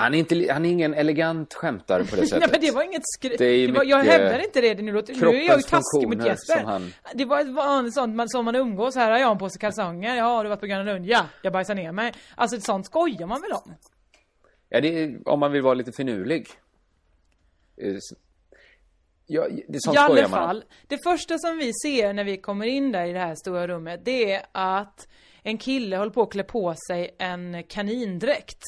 [0.00, 2.50] Han är, inte, han är ingen elegant skämtare på det Nej sättet.
[2.52, 3.02] men det var inget
[3.76, 6.62] var, jag hävdar inte det, nu, låter, nu är jag ju taskig mot Jesper.
[6.64, 9.58] han- Det var ett vanligt sånt man, som man umgås, här har jag en påse
[9.58, 11.06] kalsonger, ja har du varit på Gröna Lund?
[11.06, 12.12] Ja, jag bajsar ner mig.
[12.34, 13.74] Alltså ett sånt skojar man väl om?
[14.68, 16.48] Ja, det är, om man vill vara lite finurlig.
[17.82, 17.94] Eh,
[19.32, 22.36] Ja, det är sånt I alla man fall, det första som vi ser när vi
[22.36, 25.08] kommer in där i det här stora rummet, det är att
[25.42, 28.62] en kille håller på att klä på sig en kanindräkt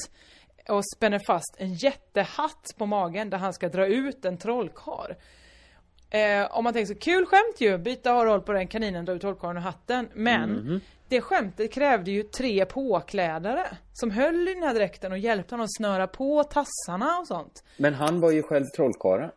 [0.69, 5.13] och spänner fast en jättehatt på magen där han ska dra ut en trollkarl.
[6.11, 9.21] Eh, om man tänker så, kul skämt ju, byta roll på den kaninen, dra ut
[9.21, 10.09] trollkarlen och hatten.
[10.15, 10.81] Men Mhm.
[11.09, 15.65] det skämtet krävde ju tre påklädare som höll i den här dräkten och hjälpte honom
[15.65, 17.65] att snöra på tassarna och sånt.
[17.77, 19.31] Men han var ju själv trollkarlen.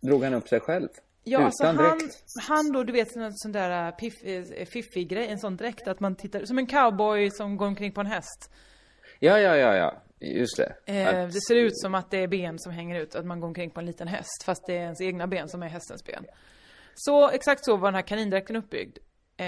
[0.00, 0.88] Drog han upp sig själv?
[1.26, 2.14] Ja, Utan alltså han, dräkt?
[2.48, 5.88] han då, du vet, en sån där äh, piff, eh, fiffig grej, en sån dräkt
[5.88, 8.50] att man tittar, som en cowboy som går omkring på en häst.
[9.18, 10.02] Ja, ja, ja, ja.
[10.20, 10.74] Just det.
[10.86, 13.40] Eh, Att- det ser ut som att det är ben som hänger ut, att man
[13.40, 16.04] går omkring på en liten häst, fast det är ens egna ben som är hästens
[16.04, 16.24] ben.
[16.94, 18.98] Så, exakt så var den här kanindräkten uppbyggd.
[19.36, 19.46] Eh,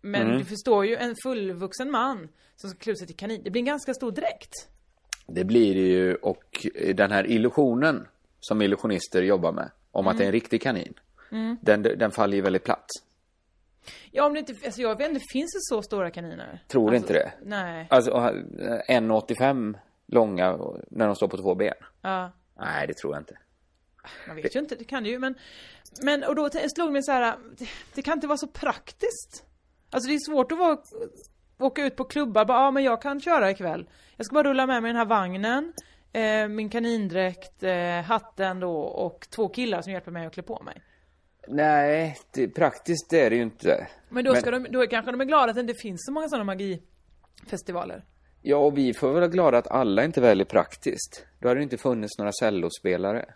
[0.00, 0.38] men Mm.
[0.38, 3.66] du förstår ju, en fullvuxen man som ska klä sig till kanin, det blir en
[3.66, 4.52] ganska stor dräkt.
[5.26, 8.08] Det blir det ju och den här illusionen
[8.40, 10.94] som illusionister jobbar med om att det är en riktig kanin.
[11.60, 12.86] Den, den faller ju väldigt platt.
[14.10, 16.64] Ja, om det inte, alltså jag vet inte, finns det så stora kaniner?
[16.68, 17.32] Tror alltså, inte det.
[17.44, 17.86] Nej.
[17.90, 19.76] Alltså och, eh, 1,85
[20.06, 20.58] långa
[20.90, 21.74] när de står på två ben.
[22.02, 22.32] Ja.
[22.58, 23.38] Nej, det tror jag inte.
[24.26, 25.34] Man vet ju inte, det kan det ju men
[26.02, 29.44] Men och då slog mig så här, det, det kan inte vara så praktiskt
[29.90, 30.78] Alltså det är svårt att vara,
[31.58, 34.66] åka ut på klubbar, bara ja men jag kan köra ikväll Jag ska bara rulla
[34.66, 35.72] med mig den här vagnen
[36.12, 40.62] eh, Min kanindräkt, eh, hatten då och två killar som hjälper mig att klä på
[40.62, 40.82] mig
[41.48, 43.86] Nej, det, praktiskt är det ju inte.
[44.08, 46.12] Men då, ska de, då är kanske de är glada att det inte finns så
[46.12, 48.04] många sådana magifestivaler
[48.42, 51.26] Ja, och vi får väl vara glada att alla inte väljer praktiskt.
[51.38, 53.34] Då hade det inte funnits några cellospelare.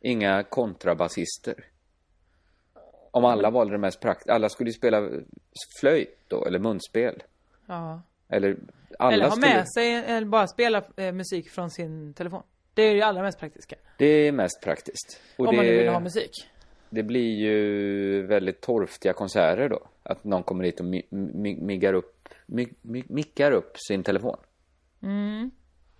[0.00, 1.64] Inga kontrabasister.
[3.10, 4.32] Om alla valde det mest praktiska.
[4.32, 5.08] Alla skulle ju spela
[5.80, 7.22] flöjt då, eller munspel.
[7.66, 8.56] Ja Eller
[8.98, 9.46] alla Eller ha skulle...
[9.46, 12.42] med sig, eller bara spela eh, musik från sin telefon
[12.74, 15.20] Det är ju allra mest praktiska Det är mest praktiskt.
[15.36, 16.50] Och Om det, man nu vill ha musik
[16.90, 19.80] det blir ju väldigt torftiga konserter då.
[20.02, 22.19] Att någon kommer dit och mi, mi, miggar upp
[22.50, 24.36] mi- mi- mickar upp sin telefon.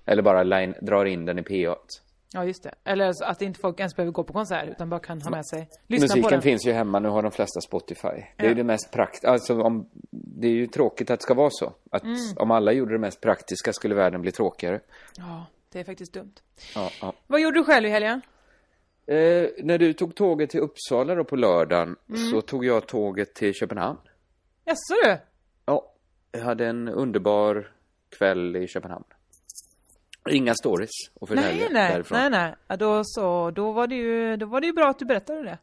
[0.07, 1.77] Eller bara line, drar in den i PA.
[2.33, 2.75] Ja, just det.
[2.85, 5.47] Eller så att inte folk ens behöver gå på konsert utan bara kan ha med
[5.47, 8.09] sig, lyssna Musiken finns ju hemma, nu har de flesta Spotify.
[8.37, 11.35] Det är ju det mest praktiska, alltså om, det är ju tråkigt att det ska
[11.35, 11.73] vara så.
[11.91, 12.17] Att Mm.
[12.37, 14.81] om alla gjorde det mest praktiska skulle världen bli tråkigare.
[15.17, 16.33] Ja, det är faktiskt dumt.
[16.75, 17.13] Ja, ja.
[17.27, 18.21] Vad gjorde du själv i helgen?
[19.07, 22.31] Eh, när du tog tåget till Uppsala då på lördagen Mm.
[22.31, 23.99] så tog jag tåget till Köpenhamn.
[24.65, 25.17] Jaså du?
[26.33, 27.69] Ja, jag hade en underbar
[28.19, 29.05] kväll i Köpenhamn.
[30.31, 30.91] Inga stories
[31.21, 32.19] att förtälja Nej, nej, därifrån.
[32.19, 32.55] nej, nej.
[32.69, 35.43] Ja, då så, då var det ju, då var det ju bra att du berättade
[35.43, 35.59] det.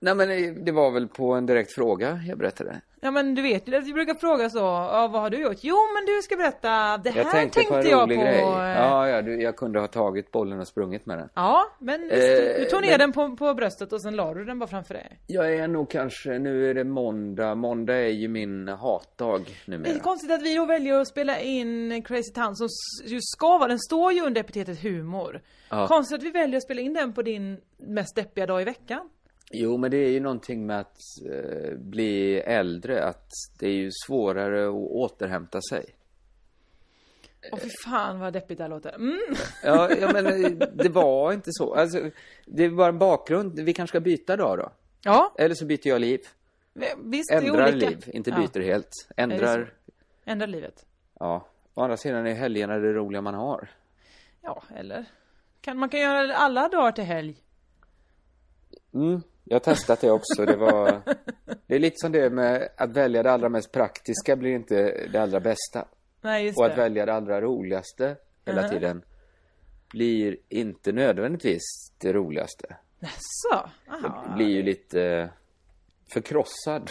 [0.00, 2.80] Nej, men det- det var väl på en direkt fråga jag berättade.
[3.00, 5.56] Ja men du vet ju att vi brukar fråga så, ja vad har du gjort?
[5.60, 8.24] Jo men du ska berätta, det här Jag tänkte, på en jag rolig på.
[8.24, 8.38] grej.
[8.40, 11.28] eh, Ja, ja, du, jag kunde ha tagit bollen och sprungit med den.
[11.34, 12.18] Ja, men Eh,
[12.58, 14.94] du tog ner men- den på, på bröstet och sen la du den bara framför
[14.94, 15.20] dig.
[15.26, 19.78] Jag är nog kanske, nu är det måndag, måndag är ju min hatdag Det är
[19.78, 19.98] numera.
[19.98, 22.68] konstigt att vi då väljer att spela in Crazy Town som
[23.06, 25.40] ju ska vara, den står ju under epitetet humor.
[25.70, 25.86] Ja.
[25.88, 29.08] Konstigt att vi väljer att spela in den på din mest deppiga dag i veckan.
[29.50, 30.98] Jo, men det är ju någonting med att
[31.32, 35.84] eh, bli äldre, att det är ju svårare att återhämta sig.
[37.52, 38.94] Åh fy fan vad deppigt det här låter.
[38.94, 39.18] Mm.
[39.64, 41.74] Ja, ja men eh, det var inte så.
[41.74, 42.10] Alltså,
[42.46, 43.60] det var en bakgrund.
[43.60, 44.70] Vi kanske ska byta dag då?
[45.02, 46.20] Ja, Eller så byter jag liv.
[47.04, 48.90] visst Ändrar liv, inte Ja, byter helt.
[49.16, 49.58] Är Ändrar,
[50.24, 50.86] det Ändra livet.
[51.20, 51.48] ja.
[51.74, 53.70] Å andra sidan är helgerna det roliga man har.
[54.42, 55.04] Ja, eller?
[55.60, 57.36] Kan, man kan göra alla dagar till helg.
[58.94, 60.44] Mm, jag har testat det också.
[60.46, 61.00] Det var...
[61.66, 65.18] Det är lite som det med att välja det allra mest praktiska blir inte det
[65.22, 65.84] allra bästa.
[66.20, 66.72] Nej, just Och det.
[66.72, 68.70] att välja det allra roligaste hela Mhm.
[68.70, 69.02] tiden
[69.90, 71.62] blir inte nödvändigtvis
[71.98, 72.76] det roligaste.
[73.18, 73.54] Så.
[73.90, 74.34] Aha.
[74.36, 75.30] Blir ju lite
[76.12, 76.90] förkrossad.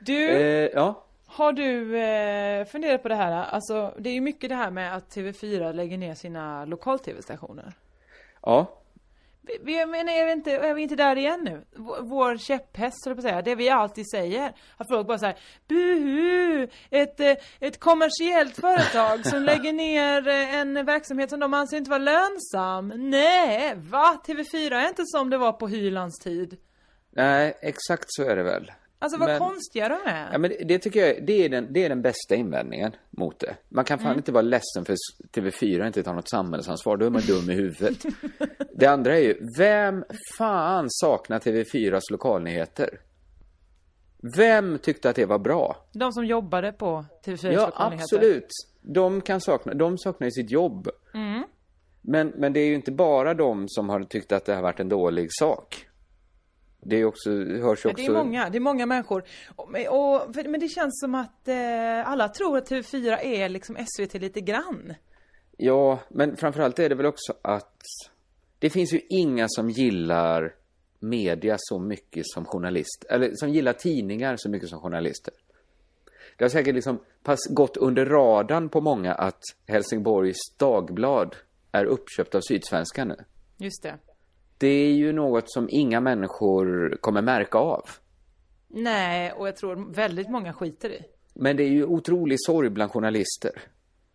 [0.00, 1.04] Du, Eh, ja.
[1.26, 3.32] har du eh, funderat på det här?
[3.44, 7.72] Alltså, det är ju mycket det här med att TV4 lägger ner sina lokal-TV-stationer.
[8.42, 8.78] Ja.
[9.46, 11.64] Vi- Vi, men är vi, inte, är vi inte där igen nu?
[11.76, 14.52] Vår, vår käpphäst, jag på säga, det vi alltid säger.
[14.76, 15.36] Att folk bara säger
[15.68, 16.68] buhu!
[16.90, 21.90] Ett, eh, ett kommersiellt företag som lägger ner eh, en verksamhet som de anser inte
[21.90, 22.92] vara lönsam.
[23.10, 24.20] Nej, va?
[24.26, 26.58] TV4 är inte som det var på Hylands tid.
[27.16, 28.72] Nej, exakt så är det väl.
[29.04, 30.32] Alltså vad Men- konstiga de är.
[30.32, 33.56] Ja, men det- tycker jag det är, den, det är den bästa invändningen mot det.
[33.68, 34.18] Man kan fan Mm.
[34.18, 34.96] inte vara ledsen för
[35.34, 36.96] TV4 inte tar något samhällsansvar.
[36.96, 37.98] Då är man dum i huvudet.
[38.76, 40.04] det andra är ju, vem
[40.38, 43.00] fan saknar TV4s lokalnyheter?
[44.36, 45.76] Vem tyckte att det var bra?
[45.92, 48.02] De som jobbade på TV4 Ja, lokalnyheter.
[48.16, 48.48] absolut.
[48.82, 50.88] De kan sakna, de saknar ju sitt jobb.
[51.14, 51.42] Mm.
[52.00, 54.80] Men, men det är ju inte bara de som har tyckt att det har varit
[54.80, 55.86] en dålig sak.
[56.84, 57.92] Det är också, hörs ju också...
[57.92, 59.24] det är många, det är många människor.
[59.56, 64.14] Och, och, men det känns som att eh, alla tror att TV4 är liksom SVT
[64.14, 64.94] lite grann.
[65.56, 67.82] Ja, men framförallt är det väl också att
[68.58, 70.54] det finns ju inga som gillar
[71.00, 75.34] media så mycket som journalist, eller som gillar tidningar så mycket som journalister.
[76.36, 81.36] Det har säkert liksom pass, gått under radarn på många att Helsingborgs Dagblad
[81.72, 83.16] är uppköpt av Sydsvenskan nu.
[83.58, 83.98] Just det.
[84.58, 87.88] Det är ju något som inga människor kommer märka av.
[88.68, 91.02] Nej, och jag tror väldigt många skiter i.
[91.34, 93.62] Men det är ju otrolig sorg bland journalister.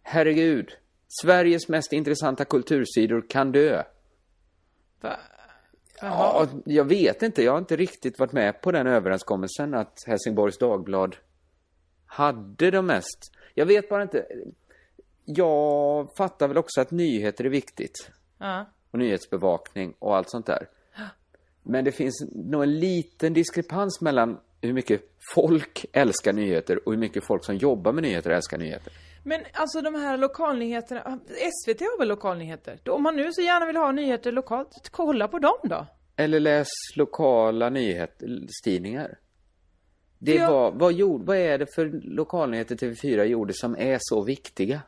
[0.02, 0.72] Herregud.
[1.22, 3.84] Sveriges mest intressanta kultursidor kan dö.
[5.02, 5.16] Va?
[6.02, 7.44] Ja, jag vet inte.
[7.44, 11.16] Jag har inte riktigt varit med på den överenskommelsen att Helsingborgs Dagblad
[12.06, 13.32] hade de mest.
[13.54, 14.26] Jag vet bara inte.
[15.26, 18.12] Jag fattar väl också att nyheter är viktigt.
[18.38, 18.66] Ja.
[18.92, 20.68] Och nyhetsbevakning och allt sånt där.
[21.64, 25.02] Men det finns nog en liten diskrepans mellan hur mycket
[25.36, 28.94] folk älskar nyheter och hur mycket folk som jobbar med nyheter älskar nyheter.
[29.24, 31.20] Men alltså de här lokalnyheterna,
[31.66, 32.80] SVT har väl lokalnyheter?
[32.90, 35.86] Om man nu så gärna vill ha nyheter lokalt, kolla på dem då.
[36.16, 39.18] Eller läs lokala nyhetstidningar.
[40.20, 40.52] Det Ja.
[40.52, 44.82] var, vad, gjorde, vad är det för lokalnyheter TV4 gjorde som är så viktiga?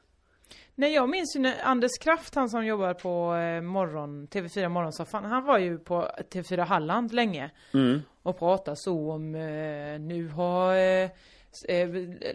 [0.75, 5.25] Nej, jag minns ju när Anders Kraft, han som jobbar på eh, morgon, TV4 Morgonsoffan,
[5.25, 7.51] han var ju på TV4 Halland länge.
[8.23, 11.09] Och pratade så om, eh, nu har eh,
[11.67, 11.89] eh,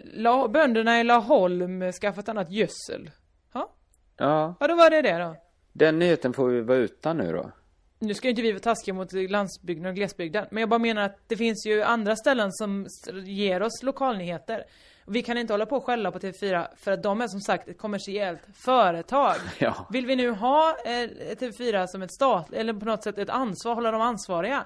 [0.05, 3.11] la, bönderna i Laholm skaffat annat gödsel.
[3.53, 3.73] Ja,
[4.17, 5.37] Ja, ja då var det det då.
[5.73, 7.51] den nyheten får vi vara utan nu då.
[7.99, 11.03] Nu ska ju inte vi vara taskiga mot landsbygden och glesbygden, men jag bara menar
[11.03, 12.87] att det finns ju andra ställen som
[13.25, 14.65] ger oss lokalnyheter.
[15.09, 17.69] Vi kan inte hålla på och skälla på TV4 för att de är som sagt
[17.69, 19.35] ett kommersiellt företag.
[19.59, 19.87] Ja.
[19.91, 23.75] Vill vi nu ha eh, TV4 som ett stat, eller på något sätt ett ansvar,
[23.75, 24.65] hålla dem ansvariga.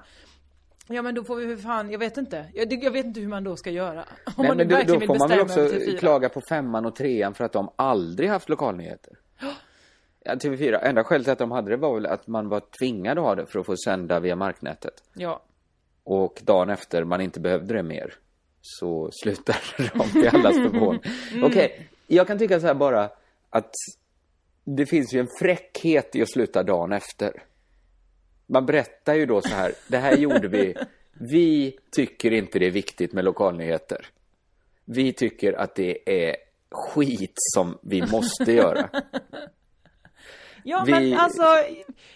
[0.87, 2.45] Ja men då får vi för fan, jag vet inte.
[2.53, 3.99] Jag, jag vet inte hur man då ska göra.
[4.25, 5.97] Om Nej, man men då, verkligen då vill får man väl också över TV4.
[5.97, 9.13] klaga på femman och trean för att de aldrig haft lokalnyheter.
[10.23, 13.17] Ja, TV4, enda skälet till att de hade det var väl att man var tvingad
[13.17, 15.03] att ha det för att få sända via marknätet.
[15.13, 15.41] Ja.
[16.03, 18.13] Och dagen efter man inte behövde det mer
[18.61, 21.01] så slutade de till allas förvåning.
[21.43, 23.09] Okej, jag kan tycka så här bara
[23.49, 23.71] att
[24.63, 27.43] det finns ju en fräckhet i att sluta dagen efter.
[28.47, 30.75] Man berättar ju då så här, det här gjorde vi.
[31.13, 34.07] Vi tycker inte det är viktigt med lokalnyheter.
[34.85, 36.35] Vi tycker att det är
[36.71, 38.89] skit som vi måste göra.
[40.63, 41.43] Ja Vi- men alltså,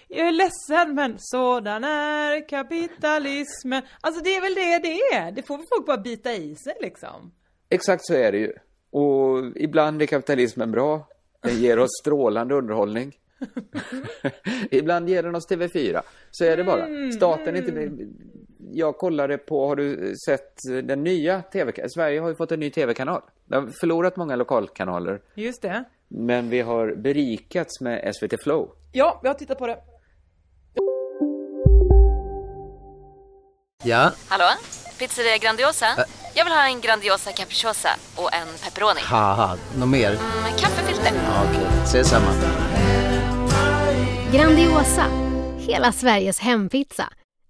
[0.07, 3.81] jag är ledsen men sådan är kapitalismen.
[4.01, 5.31] Alltså det är väl det det är.
[5.31, 7.31] Det får väl folk bara bita i sig liksom.
[7.69, 8.53] Exakt så är det ju.
[8.91, 11.07] Och ibland är kapitalismen bra.
[11.41, 13.15] Den ger oss strålande underhållning.
[14.71, 16.01] ibland ger den oss TV4.
[16.31, 17.11] Så är det bara.
[17.11, 18.05] Staten är inte...
[18.71, 21.89] Jag kollade på, har du sett den nya TV...
[21.89, 23.21] Sverige har ju fått en ny TV-kanal.
[23.45, 25.21] Vi har förlorat många lokalkanaler.
[25.35, 25.83] Just det.
[26.07, 28.69] Men vi har berikats med SVT Flow.
[28.91, 29.77] Ja, jag har tittat på det.
[33.83, 34.45] Ja, Hallå?
[34.99, 35.85] Pizzeria Grandiosa?
[36.33, 38.99] Jag vill ha en Grandiosa capriciosa och en pepperoni.
[39.03, 40.11] haha, något mer?
[40.43, 41.11] Med kaffefilter.
[41.25, 42.31] Ja, Okej, ses samma.
[44.33, 45.05] Grandiosa,
[45.57, 47.09] hela Sveriges hempizza.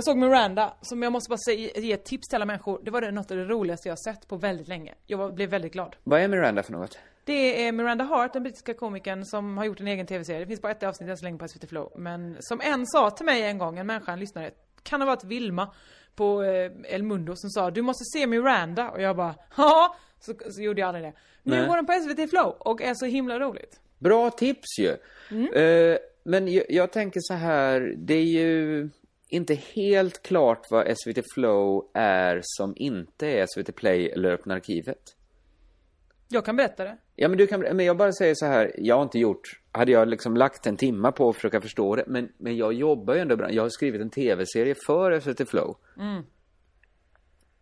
[0.00, 2.80] Jag såg Miranda, som jag måste bara säga, ge ett tips till alla människor.
[2.84, 4.94] Det var det något av det roligaste jag har sett på väldigt länge.
[5.06, 5.96] Jag var, blev väldigt glad.
[6.04, 6.98] Vad är Miranda för något?
[7.24, 10.40] Det är Miranda Hart, den brittiska komikern som har gjort en egen tv-serie.
[10.40, 11.92] Det finns bara ett avsnitt än så länge på SVT Flow.
[11.96, 14.50] Men som en sa till mig en gång, en människa, en lyssnare,
[14.82, 15.74] kan ha varit Vilma
[16.14, 20.34] på eh, El Mundo som sa du måste se Miranda och jag bara ja, så,
[20.50, 21.12] så gjorde jag aldrig det.
[21.42, 21.68] Nu Nej.
[21.68, 23.80] går den på SVT Flow och är så himla roligt.
[23.98, 24.90] Bra tips ju.
[25.62, 28.88] Eh, men jag, jag tänker så här, det är ju
[29.30, 35.16] inte helt klart vad SVT Flow är som inte är SVT Play eller Öppna Arkivet.
[36.28, 36.96] Jag kan berätta det.
[37.16, 39.92] Ja, men du kan, men jag bara säger så här, jag har inte gjort, hade
[39.92, 43.20] jag liksom lagt en timma på att försöka förstå det, men, men jag jobbar ju
[43.20, 43.52] ändå bra.
[43.52, 45.76] Jag har skrivit en tv-serie för SVT Flow.
[45.98, 46.22] Mm.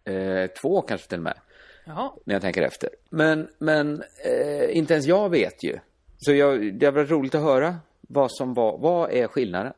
[0.04, 1.38] Eh, två kanske till och med.
[1.85, 2.12] Jaha.
[2.24, 2.90] när jag tänker efter.
[3.11, 5.78] Men, men eh, inte ens jag vet ju.
[6.18, 9.72] Så jag, det har varit roligt att höra vad som var, vad är skillnaden?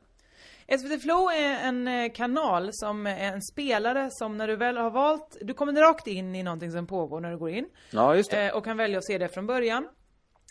[0.79, 4.91] SVT Flow är en eh, kanal som är en spelare som när du väl har
[4.91, 7.69] valt, du kommer rakt in i någonting som pågår när du går in.
[7.91, 8.49] Ja, just det.
[8.49, 9.89] Eh, och kan välja att se det från början.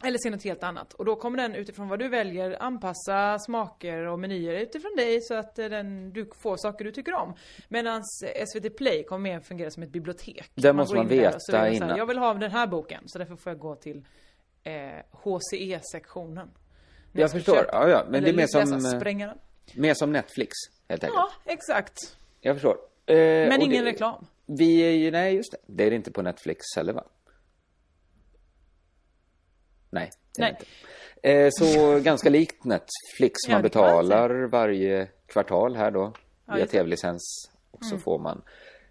[0.03, 0.93] Eller se något helt annat.
[0.93, 5.33] Och då kommer den utifrån vad du väljer anpassa smaker och menyer utifrån dig så
[5.33, 7.33] att eh, den, du får saker du tycker om.
[7.67, 8.03] Medan
[8.45, 10.51] SVT Play kommer mer fungera som ett bibliotek.
[10.55, 11.97] Där måste man där veta så här, innan.
[11.97, 14.05] Jag vill ha den här boken så därför får jag gå till
[14.63, 14.73] eh,
[15.11, 16.49] HCE-sektionen.
[17.11, 17.55] Jag ska förstår.
[17.55, 17.69] köpa.
[17.71, 18.05] Ja, ja.
[18.09, 19.37] Men det är mer som, eh, Sprängaren.
[19.75, 20.51] Mer som Netflix,
[20.89, 21.15] helt enkelt.
[21.45, 22.17] Ja, exakt.
[22.41, 22.77] Jag förstår.
[23.05, 24.25] Eh, Men ingen det, reklam.
[24.45, 25.57] Vi är ju, nej just det.
[25.65, 27.03] Det är det inte på Netflix heller va?
[29.89, 30.09] Nej.
[30.37, 30.57] det är Nej.
[31.21, 31.65] det Inte.
[31.65, 33.33] Eh, så ganska likt Netflix.
[33.47, 36.13] Ja, Man man betalar varje kvartal här då.
[36.45, 37.51] Ja, via tv-licens.
[37.71, 38.01] Och så Mm.
[38.01, 38.41] får man.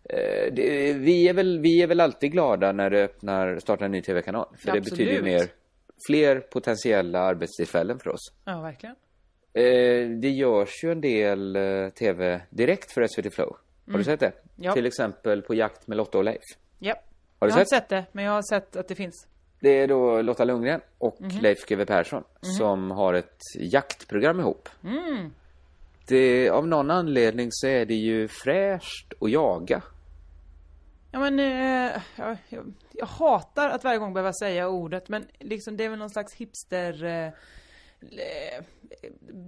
[0.05, 3.93] Eh, det, vi, är väl, vi är väl alltid glada när det öppnar, startar en
[3.93, 4.57] ny tv-kanal.
[4.59, 5.47] För det betyder ju mer,
[6.07, 8.33] fler potentiella arbetstillfällen för oss.
[8.45, 8.97] Ja, verkligen.
[9.53, 13.49] Eh, det görs ju en del eh, tv direkt för SVT Flow.
[13.49, 13.59] Har
[13.93, 13.99] Mm.
[13.99, 14.33] du sett det?
[14.57, 14.73] Ja.
[14.73, 16.43] Till exempel På jakt med Lotta och Leif.
[16.79, 16.95] Ja.
[17.39, 17.89] Har du jag har inte sett?
[17.89, 19.27] det, men jag har sett att det finns.
[19.61, 21.31] Det är då Lotta Lundgren och Mhm.
[21.43, 22.51] Leif GW Persson Mhm.
[22.53, 24.69] som har ett jaktprogram ihop.
[24.85, 25.31] Mm.
[26.07, 29.83] Det, av någon anledning så är det ju fräscht att jaga.
[31.13, 35.77] Ja men, eh, jag, jag, jag hatar att varje gång behöva säga ordet, men liksom
[35.77, 37.05] det är väl någon slags hipster...
[37.05, 37.33] Eh,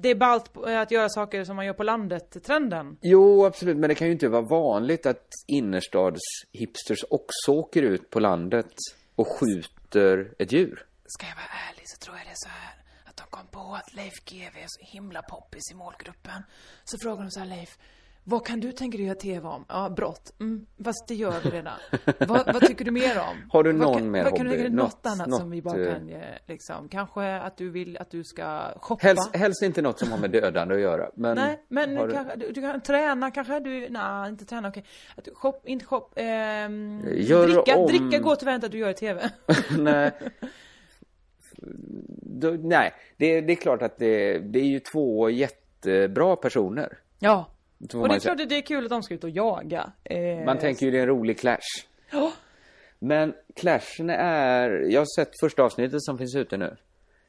[0.03, 2.99] det är ballt att göra saker som man gör på landet-trenden.
[3.01, 8.21] Jo, absolut, men det kan ju inte vara vanligt att innerstadshipsters också åker ut på
[8.21, 8.75] landet
[9.15, 10.87] och skjuter ett djur.
[11.07, 12.75] Ska jag vara ärlig så tror jag det är så här
[13.05, 16.43] att de kom på att Leif GW är så himla poppis i målgruppen.
[16.85, 17.79] Så frågar de så här Leif,
[18.25, 19.65] Vad kan du tänka dig göra TV om?
[19.69, 20.33] Ja, brott.
[20.41, 21.79] Mm, fast det gör vi redan.
[22.29, 23.51] vad, vad tycker du mer om?
[23.51, 24.57] Har du vad någon kan, mer Vad kan du hobby?
[24.63, 27.71] tänka dig något, Något- annat som vi bara något, kan, eh, liksom, kanske att du
[27.71, 29.07] vill att du ska shoppa?
[29.07, 31.11] Helst, helst inte något som har med dödande att göra.
[31.15, 33.61] Men Nej, men du- kanske, du, du kan träna kanske?
[33.61, 34.85] Du, nej, inte träna, okej.
[35.17, 38.91] Att du shop, inte shop, ehm, dricka, om- dricka går tyvärr inte att du gör
[38.91, 39.31] i TV.
[39.79, 40.13] nej.
[42.23, 46.99] Då, nej, det, det är klart att det, det är ju två jättebra personer.
[47.19, 47.47] ja.
[47.95, 49.93] Och det är klart att det är kul att de ska ut och jaga.
[50.05, 51.59] Eh, Man tänker ju det är en rolig clash.
[52.13, 52.33] Ja.
[52.99, 54.71] Men clashen är...
[54.71, 56.77] Jag har sett första avsnittet som finns ute nu.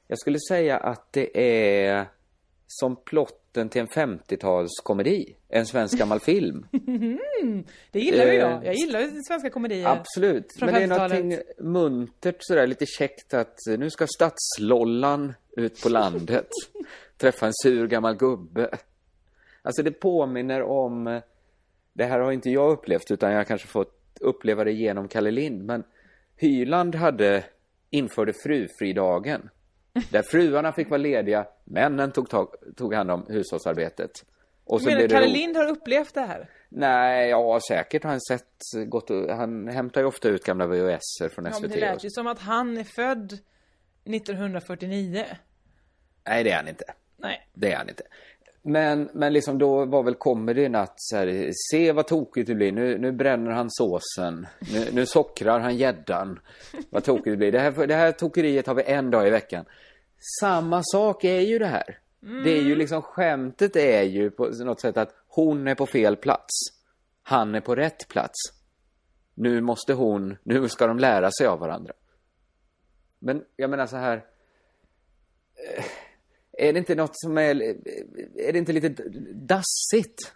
[0.08, 1.40] Jag skulle säga att det
[1.88, 2.06] är
[2.68, 5.36] som plotten till en 50-talskomedi.
[5.50, 6.66] En svensk gammal film.
[6.88, 8.66] Mm, det gillar ju Eh, jag.
[8.66, 9.88] Jag gillar ju svenska komedier.
[9.88, 10.46] Absolut.
[10.60, 11.12] Men det är 50-talet.
[11.24, 11.40] någonting
[11.72, 16.48] muntert sådär, lite käckt att nu ska stadslollan ut på landet.
[17.18, 18.70] träffa en sur gammal gubbe.
[19.62, 21.22] Alltså det påminner om,
[21.94, 25.32] det här har inte jag upplevt utan jag har kanske fått uppleva det genom Kalle
[25.32, 25.84] Lind, men
[26.36, 27.44] Hyland hade,
[27.90, 29.50] införde frufridagen.
[30.12, 34.12] Där fruarna fick vara lediga, männen tog, tag, tog hand om hushållsarbetet.
[34.64, 36.50] Och Du menar det Kalle Lind har upplevt det här?
[36.70, 41.34] Nej, ja säkert har han sett, gått och, han hämtar ju ofta ut gamla VHS
[41.36, 41.62] från Ja, SVT.
[41.62, 43.34] men det lät ju som att han är född
[44.06, 45.26] 1949.
[46.28, 46.84] Nej, det är han inte.
[47.18, 47.48] Nej.
[47.54, 48.04] Det är han inte.
[48.62, 52.72] Men, men liksom då var väl comedyn att så här, se vad tokigt det blir.
[52.72, 54.48] Nu, nu bränner han såsen.
[54.74, 56.40] Nu, nu sockrar han gäddan.
[56.90, 57.52] Vad tokigt det blir.
[57.52, 59.66] Det här, det här tokeriet har vi en dag i veckan.
[60.42, 61.98] Samma sak är ju det här.
[62.44, 66.16] Det är ju liksom, skämtet är ju på något sätt att hon är på fel
[66.16, 66.54] plats.
[67.24, 68.38] Han är på rätt plats.
[69.34, 71.94] Nu måste hon, nu ska de lära sig av varandra.
[73.20, 74.26] Men jag menar så här.
[76.58, 77.62] Är det inte något som är,
[78.36, 78.90] är det inte lite
[79.34, 80.34] dassigt?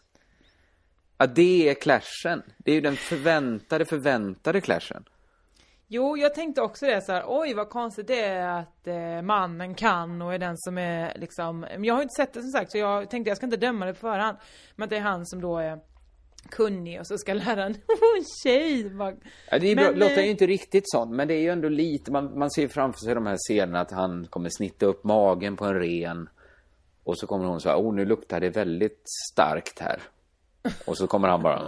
[1.17, 2.43] Att det är clashen.
[2.57, 5.05] Det är ju den förväntade, förväntade clashen.
[5.87, 9.75] Jo, jag tänkte också det så här, oj vad konstigt det är att eh, mannen
[9.75, 12.71] kan och är den som är liksom, men jag har inte sett det som sagt
[12.71, 14.37] så jag tänkte jag ska inte döma det på förhand.
[14.75, 15.79] Men att det är han som då är
[16.49, 17.75] kunnig och så ska lära en
[18.43, 18.89] tjej.
[18.93, 19.17] Vad-
[19.51, 19.85] Ja, det är bra.
[19.91, 22.39] Men, Lotta är eh, ju inte riktigt sån, men det är ju ändå lite, man,
[22.39, 25.65] man ser ju framför sig de här scenerna att han kommer snitta upp magen på
[25.65, 26.29] en ren.
[27.03, 29.01] Och så kommer hon så här, oh nu luktar det väldigt
[29.33, 30.01] starkt här.
[30.85, 31.59] Och så kommer han bara...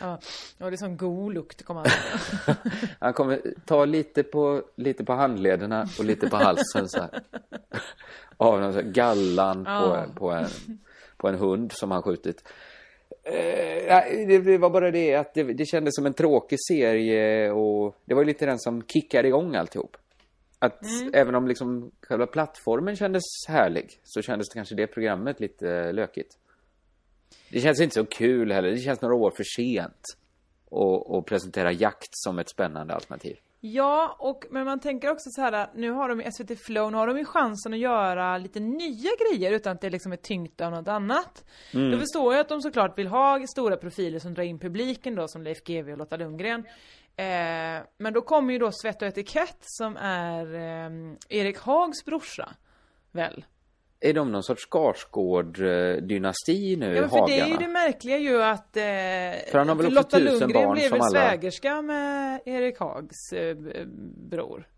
[0.00, 0.18] Ja,
[0.60, 2.56] och det är sån god lukt kommer han
[2.98, 7.22] Han kommer ta lite på, lite på handlederna och lite på halsen så här.
[8.36, 10.04] Av någon så här gallan Ja.
[10.14, 10.48] på, på, en,
[11.16, 12.44] på en hund som han skjutit.
[13.22, 17.96] Eh, det, det var bara det att det, det kändes som en tråkig serie och
[18.04, 19.96] det var lite den som kickade igång alltihop.
[20.58, 20.80] Att
[21.12, 26.38] även om liksom själva plattformen kändes härlig så kändes det kanske det programmet lite lökigt.
[27.50, 28.70] Det känns inte så kul heller.
[28.70, 30.02] Det känns några år för sent
[31.18, 33.36] att presentera jakt som ett spännande alternativ.
[33.66, 36.98] Ja, och men man tänker också så här, nu har de i SVT Flow, nu
[36.98, 40.60] har de ju chansen att göra lite nya grejer utan att det liksom är tyngt
[40.60, 41.44] av något annat.
[41.74, 41.90] Mm.
[41.90, 45.28] Då förstår jag att de såklart vill ha stora profiler som drar in publiken då,
[45.28, 46.60] som Leif GW och Lotta Lundgren.
[47.16, 50.90] Eh, men då kommer ju då Svett och etikett som är eh,
[51.28, 52.48] Erik Hags brorsa,
[53.12, 53.44] väl?
[54.04, 57.60] Är de någon sorts Skarsgård-dynasti nu, Ja, för det är ju Hagarna?
[57.60, 58.76] det märkliga ju att...
[58.76, 63.32] Eh, För han har väl Lotta Lundgren barn blev väl alla- svägerska med Erik Hags
[63.32, 63.56] eh,
[64.30, 64.68] bror.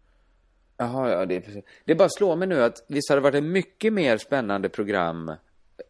[0.77, 1.65] Jaha, ja, det är precis.
[1.85, 5.33] Det bara slår mig nu att visst hade det varit ett mycket mer spännande program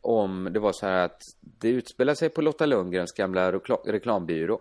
[0.00, 4.60] om det var så här att det utspelar sig på Lotta Lundgrens gamla rekla- reklambyrå.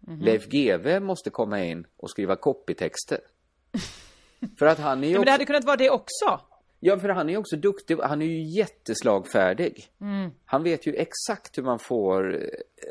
[0.00, 0.20] Mhm.
[0.20, 3.18] Leif GW måste komma in och skriva copytexter.
[4.58, 6.40] för att han är ju Ja, men det hade kunnat vara det också.
[6.80, 7.98] Ja, för han är också duktig.
[8.02, 9.84] Han är ju jätteslagfärdig.
[10.00, 10.30] Mm.
[10.44, 12.40] Han vet ju exakt hur man får eh,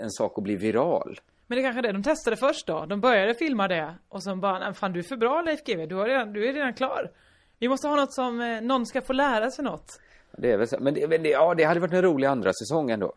[0.03, 1.19] en sak att bli viral.
[1.47, 2.85] Men det kanske är det de testade först då.
[2.85, 5.85] De började filma det och sen bara, "Nej, fan du är för bra Leif GW,
[5.85, 7.11] du, har redan, du är redan klar.
[7.59, 9.99] Vi måste ha något som, eh, någon ska få lära sig något.
[10.37, 10.77] Det är väl så.
[10.79, 13.13] Men, det, men det, ja, det hade varit en rolig andra säsong ändå.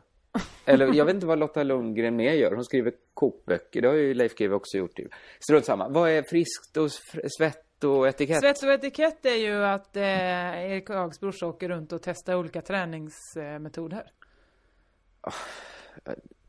[0.64, 2.52] Eller jag vet inte vad Lotta Lundgren mer gör.
[2.52, 3.82] Hon skriver kokböcker.
[3.82, 4.98] Det har ju Leif GW också gjort.
[5.40, 5.88] Strunt samma.
[5.88, 8.40] Vad är friskt och f- svett och etikett?
[8.40, 12.62] Svett och etikett är ju att eh, Erik Hags brorsa åker runt och testar olika
[12.62, 14.12] träningsmetoder.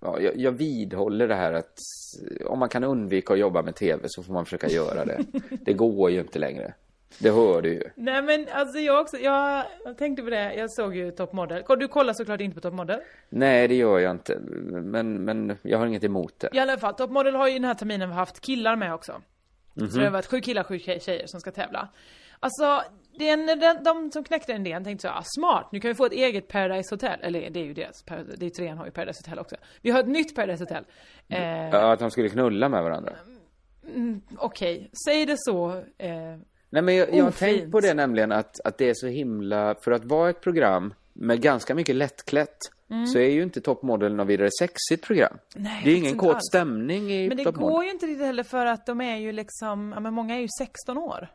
[0.02, 1.78] Ja, jag, jag vidhåller det här att
[2.46, 5.26] om man kan undvika att jobba med tv så får man försöka göra det.
[5.62, 6.74] Det går ju inte längre.
[7.20, 7.84] Det hör du ju.
[7.96, 11.64] Nej men alltså jag också, jag, jag tänkte på det, jag såg ju Top Model.
[11.80, 13.00] Du kollar såklart inte på Top Model.
[13.30, 14.40] Nej, det gör jag inte.
[14.70, 16.50] Men, men jag har inget emot det.
[16.54, 19.22] I alla fall, Top Model har ju den här terminen haft killar med också.
[19.82, 19.90] Mhm.
[19.92, 21.88] Så det har varit sju killar, sju tje- tjejer som ska tävla.
[22.40, 22.82] Alltså,
[23.20, 26.06] den, den, de som knäckte den idén tänkte så ah, smart, nu kan vi få
[26.06, 27.20] ett eget Paradise Hotel.
[27.22, 29.56] Eller det är ju deras, det är ju trean har ju Paradise Hotel också.
[29.82, 30.84] Vi har ett nytt Paradise Hotel.
[31.28, 33.14] Eh, Ja, att de skulle knulla med varandra.
[33.96, 35.84] mm, Okej, säg det så.
[35.98, 36.12] Eh,
[36.72, 39.76] Nej, men jag, jag har tänkt på det nämligen att, att det är så himla,
[39.82, 42.58] för att vara ett program med ganska mycket lättklätt
[42.92, 43.08] Mm.
[43.08, 45.38] så är ju inte Top Model något vidare sexigt program.
[45.56, 46.46] Nej, det är ingen kåt alls.
[46.52, 49.92] stämning i men det går ju inte riktigt heller för att de är ju liksom,
[49.96, 51.30] ja men många är ju 16 år.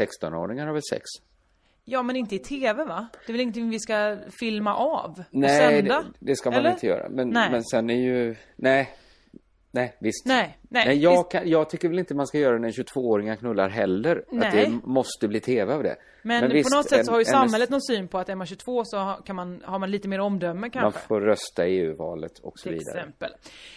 [0.00, 1.04] 16-åringar har väl sex?
[1.84, 3.08] Ja men inte i TV va?
[3.26, 5.10] Det är väl ingenting vi ska filma av?
[5.10, 6.02] och Nej, sända?
[6.02, 6.70] det, det ska man Eller?
[6.70, 7.08] inte göra.
[7.08, 7.50] Men, Nej.
[7.50, 8.90] men sen är ju, nej.
[9.78, 10.26] Nej, visst.
[10.26, 13.68] Nej, nej, nej jag, kan, jag tycker väl inte man ska göra när 22-åringar knullar
[13.68, 14.16] heller.
[14.16, 14.50] Att Nej.
[14.52, 15.96] det måste bli TV av det.
[16.22, 18.34] Men, visst, på något sätt så har ju en- samhället någon syn på att är
[18.34, 21.00] man 22 så kan man, har man lite mer omdöme Man kanske.
[21.00, 22.98] får rösta i EU-valet och så till vidare.
[22.98, 23.30] exempel.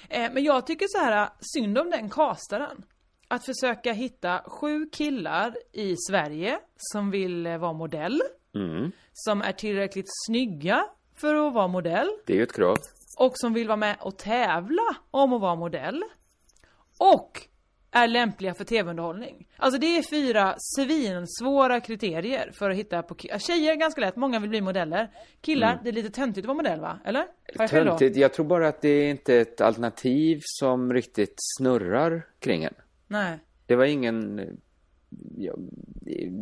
[0.10, 2.84] Eh, men jag tycker så här, synd om den kastaren.
[3.28, 8.22] Att försöka hitta sju killar i Sverige som vill eh, vara modell.
[8.56, 8.92] Mm.
[9.14, 10.86] Som är tillräckligt snygga
[11.16, 12.10] för att vara modell.
[12.26, 12.78] Det är ju ett krav.
[13.26, 16.04] Och som vill vara med och tävla om att vara modell.
[16.98, 17.42] Och
[17.92, 19.48] är lämpliga för tv-underhållning.
[19.58, 24.40] Alltså det är fyra svinsvåra kriterier för att hitta på ki- Tjejer ganska lätt, många
[24.40, 25.12] vill bli modeller.
[25.42, 25.84] Killar, Mm.
[25.84, 27.00] det är lite töntigt att vara modell va?
[27.06, 27.26] Eller?
[27.68, 28.18] Töntigt.
[28.18, 32.74] Jag tror bara att det är inte ett alternativ som riktigt snurrar kring en.
[33.08, 33.40] Nej.
[33.66, 34.42] Det var ingen...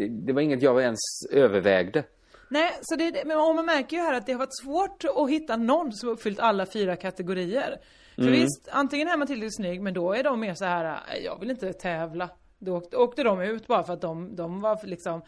[0.09, 0.99] Det var inget jag ens
[1.31, 2.03] övervägde.
[2.49, 5.29] Nej, så det, men och man märker ju här att det har varit svårt att
[5.29, 7.77] hitta någon som uppfyllt alla fyra kategorier.
[8.15, 8.33] För Mm.
[8.33, 11.39] visst, antingen är man tillräckligt snygg, men då är de mer så här, "Nej, jag
[11.39, 12.29] vill inte tävla.
[12.61, 15.21] Då åkte, åkte de ut bara för att de, de var liksom...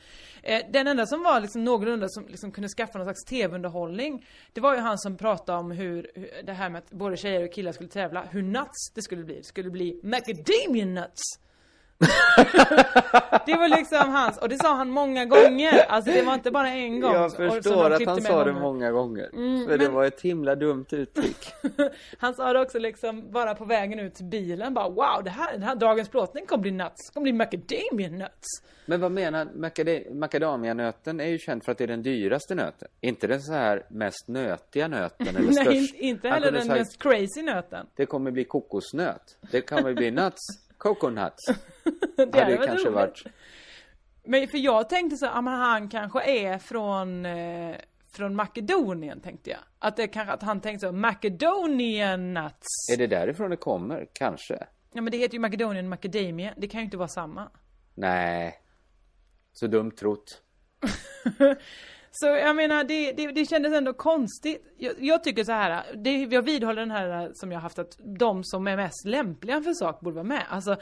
[0.43, 4.61] Eh, den enda som var liksom någorlunda som liksom kunde skaffa någon slags tv-underhållning, det
[4.61, 7.53] var ju han som pratade om hur, hur det här med att både tjejer och
[7.53, 9.36] killar skulle tävla, hur nuts det skulle bli.
[9.38, 11.22] Det skulle bli macadamia nuts.
[13.45, 15.86] det var liksom hans, och det sa han många gånger.
[15.89, 17.14] Alltså det var inte bara en gång.
[17.14, 18.62] Jag förstår att han sa det gånger.
[18.62, 19.30] många gånger.
[19.34, 21.54] Mm, för det men- var ett himla dumt uttryck.
[22.18, 25.52] Han sa det också liksom bara på vägen ut till bilen bara wow det här,
[25.54, 28.47] den här dagens plåtning kommer bli nuts, kommer bli macadamia nuts.
[28.86, 32.88] Men vad menar macada- macadamianöten är ju känd för att det är den dyraste nöten.
[33.02, 35.54] Inte den så här mest nötiga nöten eller Nej,
[35.88, 35.95] störst.
[35.95, 37.86] inte, Han heller den sagt, mest crazy nöten.
[37.95, 39.38] Det kommer bli kokosnöt.
[39.52, 40.41] Det kommer bli nuts.
[40.82, 41.45] Coconuts.
[42.15, 42.95] Det hade ju kanske roligt.
[42.95, 43.23] varit...
[44.23, 47.75] Men för jag tänkte så, ja men han kanske är från eh,
[48.11, 49.59] från Makedonien tänkte jag.
[49.79, 52.89] Att det kanske, att han tänkte så, Macedonian nuts.
[52.93, 54.07] Är det därifrån det kommer?
[54.13, 54.67] Kanske.
[54.93, 57.51] Ja men det heter ju Macedonian Macadamia, det kan ju inte vara samma.
[57.95, 58.61] Nej.
[59.53, 60.41] Så dumt trott.
[62.12, 64.74] Så jag menar, det, det, det kändes ändå konstigt.
[64.78, 68.43] Jag, jag tycker så här, det, jag vidhåller den här som jag haft att de
[68.43, 70.43] som är mest lämpliga för sak borde vara med.
[70.49, 70.78] Alltså,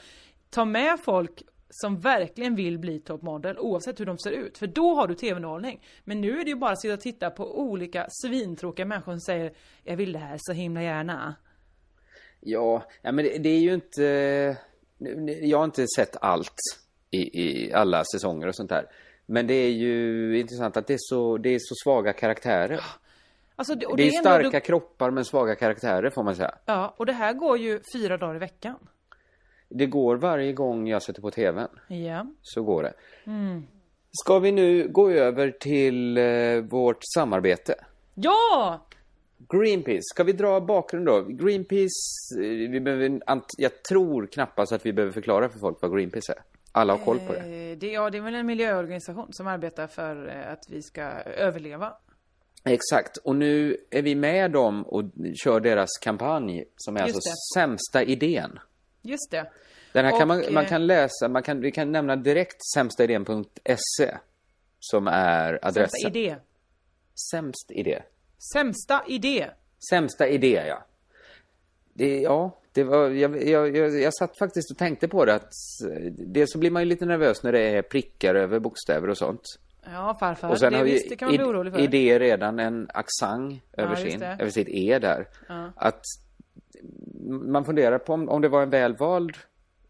[0.49, 4.57] ta med folk som verkligen vill bli toppmodell oavsett hur de ser ut.
[4.57, 5.82] För då har du tv-underhållning.
[6.03, 9.21] Men nu är det ju bara att sitta och titta på olika svintråkiga människor som
[9.21, 9.53] säger
[9.84, 11.36] Jag vill det här så himla gärna.
[12.39, 14.57] Ja, ja men det, det är ju inte...
[15.41, 16.55] Jag har inte sett allt
[17.11, 18.86] i, i alla säsonger och sånt där.
[19.32, 22.82] Men det är ju intressant att det är så, det är så svaga karaktärer.
[23.55, 26.55] Alltså, det, och det är starka kroppar men svaga karaktärer får man säga.
[26.65, 28.75] Ja, och det här går ju fyra dagar i veckan.
[29.69, 31.67] Det går varje gång jag sätter på tvn.
[31.88, 32.25] Ja.
[32.41, 32.93] Så går det.
[33.25, 33.63] Mm.
[34.11, 37.75] Ska vi nu gå över till eh, vårt samarbete?
[38.15, 38.86] Ja!
[39.49, 41.21] Greenpeace, ska vi dra bakgrund då?
[41.21, 43.21] Greenpeace, eh, vi behöver,
[43.57, 46.59] jag tror knappast att vi behöver förklara för folk vad Greenpeace är.
[46.80, 47.39] Alla har koll på det.
[47.39, 47.91] Eh, det.
[47.91, 51.93] Ja, det är väl en miljöorganisation som arbetar för eh, att vi ska överleva.
[52.63, 55.03] Exakt, och nu är vi med dem och
[55.43, 57.61] kör deras kampanj som är Just alltså det.
[57.61, 58.59] sämsta idén.
[59.01, 59.51] Just det.
[59.93, 64.17] Den här kan man, man eh, kan läsa, man kan, vi kan nämna direkt sämstaidén.se
[64.80, 65.89] som är adressen.
[65.89, 66.36] Sämsta idé.
[67.32, 68.01] Sämst idé.
[68.53, 69.49] Sämsta idé.
[69.89, 70.86] Sämsta idé, ja.
[71.93, 75.53] Det, ja, det var, jag, jag, jag, jag satt faktiskt och tänkte på det att
[75.91, 79.17] eh, dels så blir man ju lite nervös när det är prickar över bokstäver och
[79.17, 79.41] sånt.
[79.86, 80.49] Ja, farfar.
[80.49, 81.80] Och sen det, har ju visst, det kan man bli orolig för.
[81.80, 85.28] idé redan en accent Ja, över, just sin, över sitt E där.
[85.47, 85.72] Ja.
[85.76, 86.01] Att
[87.41, 89.38] man funderar på om, om det var en välvald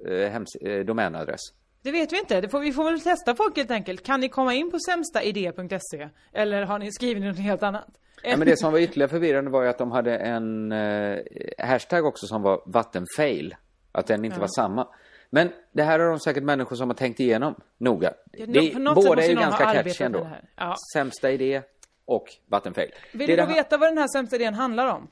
[0.05, 1.41] eh, hems- eh, domänadress.
[1.81, 2.49] Det vet vi inte.
[2.49, 4.03] Får, vi får väl testa folk helt enkelt.
[4.03, 6.09] Kan ni komma in på sämstaidé.se?
[6.33, 7.87] Eller har ni skrivit något helt annat?
[8.23, 11.17] Ja, men det som var ytterligare förvirrande var ju att de hade en eh,
[11.57, 13.55] hashtag också som var vattenfail.
[13.91, 14.41] Att den inte Ja.
[14.41, 14.87] var samma.
[15.29, 18.13] Men det här har de säkert människor som har tänkt igenom noga.
[18.31, 20.29] Ja, Det, båda är ju ganska catchy ändå.
[20.55, 20.75] Ja.
[20.93, 21.61] Sämsta idé
[22.05, 22.91] och vattenfail.
[23.11, 25.07] Vill Det du det veta vad den här sämsta idén handlar om?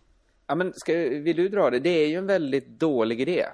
[0.48, 1.80] Ja, men ska, vill du dra det?
[1.80, 3.46] Det är ju en väldigt dålig idé.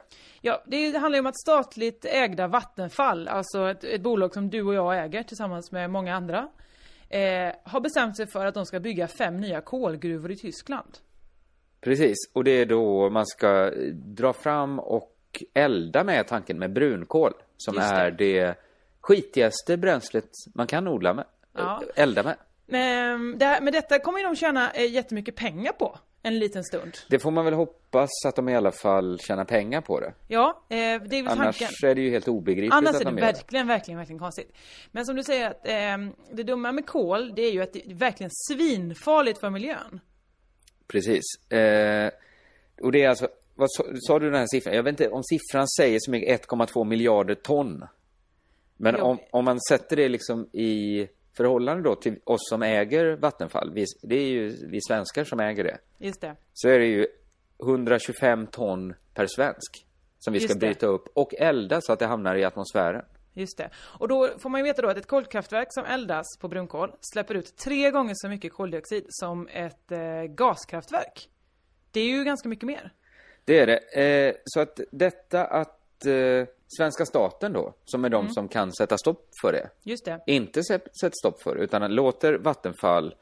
[0.45, 4.61] Ja, det handlar ju om att statligt ägda Vattenfall, alltså ett, ett bolag som du
[4.63, 6.49] och jag äger tillsammans med många andra,
[7.09, 10.97] eh, har bestämt sig för att de ska bygga fem nya kolgruvor i Tyskland.
[11.81, 17.33] Precis, och det är då man ska dra fram och elda med tanken med brunkol
[17.57, 18.01] som Just det.
[18.01, 18.55] är det
[19.01, 21.25] skitigaste bränslet man kan odla med.
[21.53, 21.81] Ja.
[21.95, 22.35] Elda med.
[22.65, 26.63] Men det här, med detta kommer ju de tjäna eh, jättemycket pengar på en liten
[26.63, 26.97] stund.
[27.09, 30.13] Det får man väl hoppas att de i alla fall tjänar pengar på det.
[30.27, 31.89] Ja, eh, det är väl Annars tanken.
[31.89, 33.33] är det ju helt obegripligt Annars att är det de gör det.
[33.33, 34.55] verkligen, verkligen, verkligen konstigt.
[34.91, 37.89] Men som du säger, att, eh, det dumma med kol, det är ju att det
[37.91, 39.99] är verkligen svinfarligt för miljön.
[40.87, 41.23] Precis.
[41.49, 42.11] Eh,
[42.81, 44.75] och det är alltså, vad sa, sa du den här siffran?
[44.75, 47.83] Jag vet inte om siffran säger så mycket, 1,2 miljarder ton.
[48.77, 51.07] Men om, om man sätter det liksom i
[51.37, 55.63] förhållande då till oss som äger Vattenfall, vi, det är ju vi svenskar som äger
[55.63, 56.35] det, Just det.
[56.53, 57.07] så är det ju
[57.63, 59.85] 125 ton per svensk
[60.19, 60.59] som vi ska det.
[60.59, 63.05] bryta upp och elda så att det hamnar i atmosfären.
[63.33, 63.69] Just det.
[63.99, 67.35] Och då får man ju veta då att ett kolkraftverk som eldas på brunkol släpper
[67.35, 71.29] ut tre gånger så mycket koldioxid som ett eh, gaskraftverk.
[71.91, 72.93] Det är ju ganska mycket mer.
[73.45, 73.77] Det är det.
[74.01, 76.47] Eh, så att detta att eh,
[76.77, 78.33] svenska staten då, som är de Mm.
[78.33, 80.19] som kan sätta stopp för det, Just det.
[80.27, 83.15] inte sätt- sätter stopp för utan låter Vattenfall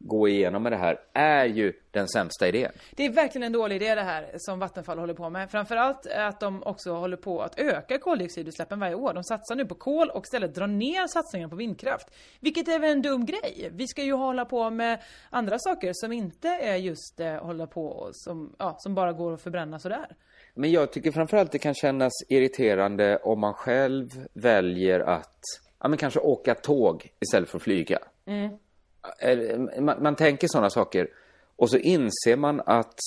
[0.00, 2.72] gå igenom med det här, är ju den sämsta idén.
[2.96, 5.50] Det är verkligen en dålig idé det här som Vattenfall håller på med.
[5.50, 9.12] Framförallt att de också håller på att öka koldioxidutsläppen varje år.
[9.14, 12.06] De satsar nu på kol och istället drar ner satsningen på vindkraft.
[12.40, 13.70] Vilket är väl en dum grej?
[13.72, 18.08] Vi ska ju hålla på med andra saker som inte är just eh, hålla på
[18.12, 20.06] som, ja, som bara går att förbränna sådär.
[20.58, 25.40] Men jag tycker framförallt det kan kännas irriterande om man själv väljer att,
[25.80, 27.98] ja men kanske åka tåg istället för att flyga.
[28.26, 28.50] Mm.
[29.84, 31.08] Man, man tänker sådana saker
[31.56, 32.98] och så inser man att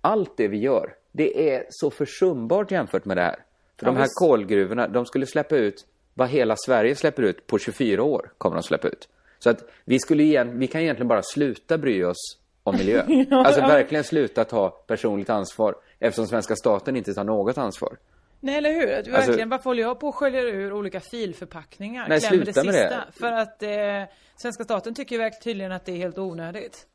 [0.00, 3.36] allt det vi gör, det är så försumbart jämfört med det här.
[3.78, 4.18] För Ja, de här visst.
[4.18, 8.62] kolgruvorna, de skulle släppa ut vad hela Sverige släpper ut på 24 år, kommer de
[8.62, 9.08] släppa ut.
[9.38, 13.26] Så att vi skulle igen, vi kan egentligen bara sluta bry oss om miljön.
[13.30, 13.68] Ja, alltså ja.
[13.68, 17.98] verkligen sluta ta personligt ansvar eftersom svenska staten inte tar något ansvar.
[18.40, 18.86] Nej eller hur?
[18.86, 22.08] Du, Alltså- verkligen, varför håller jag på och sköljer ur olika filförpackningar?
[22.08, 22.78] Nej, Klämmer sluta med det.
[22.78, 23.04] sista?
[23.20, 26.86] För att eh, svenska staten tycker verkligen tydligen att det är helt onödigt.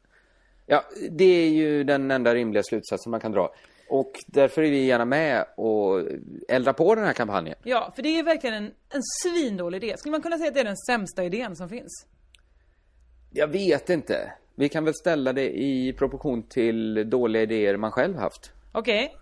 [0.65, 3.53] Ja, det är ju den enda rimliga slutsatsen man kan dra.
[3.89, 6.01] Och därför är vi gärna med och
[6.49, 7.55] eldar på den här kampanjen.
[7.63, 9.97] Ja, för det är verkligen en, en svindålig idé.
[9.97, 12.05] Skulle man kunna säga att det är den sämsta idén som finns?
[13.31, 14.33] Jag vet inte.
[14.55, 18.51] Vi kan väl ställa det i proportion till dåliga idéer man själv haft.
[18.73, 19.15] Okej.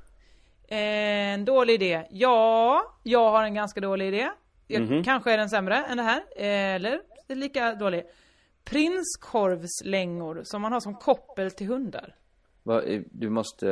[0.68, 0.78] Eh,
[1.34, 2.08] En dålig idé.
[2.10, 4.30] Ja, jag har en ganska dålig idé.
[4.68, 5.04] Jag, Mhm.
[5.04, 6.24] Kanske är den sämre än det här.
[6.38, 8.04] Eller lika dålig.
[8.64, 12.16] Prinskorvslängor som man har som koppel till hundar.
[12.64, 13.66] Va, eh, Du måste...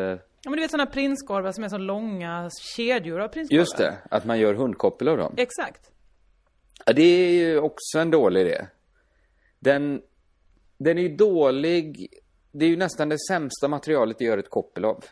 [0.43, 3.59] Ja men du vet sådana prinskorvar som är så långa kedjor av prinskorvar.
[3.59, 5.34] Just det, att man gör hundkoppel av dem.
[5.38, 5.91] Exakt.
[6.86, 8.65] Ja, det är ju också en dålig idé.
[9.59, 10.01] Den,
[10.77, 12.07] den är ju dålig.
[12.51, 15.03] Det är ju nästan det sämsta materialet att göra ett koppel av.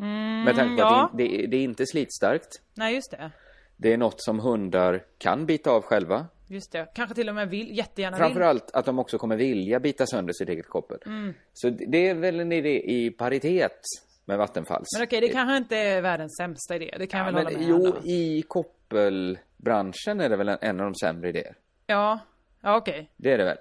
[0.00, 1.04] Mm, Med tanke på ja.
[1.04, 2.60] att det, det, det är inte slitstarkt.
[2.74, 3.30] Nej just det.
[3.76, 6.26] Det är något som hundar kan bita av själva.
[6.46, 6.88] Just det.
[6.94, 8.24] Kanske till och med vill, jättegärna vill.
[8.26, 10.98] Framförallt att de också kommer vilja bita sönder sitt eget koppel.
[11.06, 11.34] Mm.
[11.52, 13.80] Så det är väl en idé i paritet
[14.24, 14.86] med Vattenfalls.
[14.98, 16.94] Men okej, det kanske inte är världens sämsta idé.
[16.98, 18.02] Det kan jag Ja, väl hålla men, med jo, om.
[18.04, 21.54] i koppelbranschen är det väl en, en av de sämre idéer.
[21.86, 22.18] Ja,
[22.60, 23.10] ja okej.
[23.16, 23.58] Det är det väl.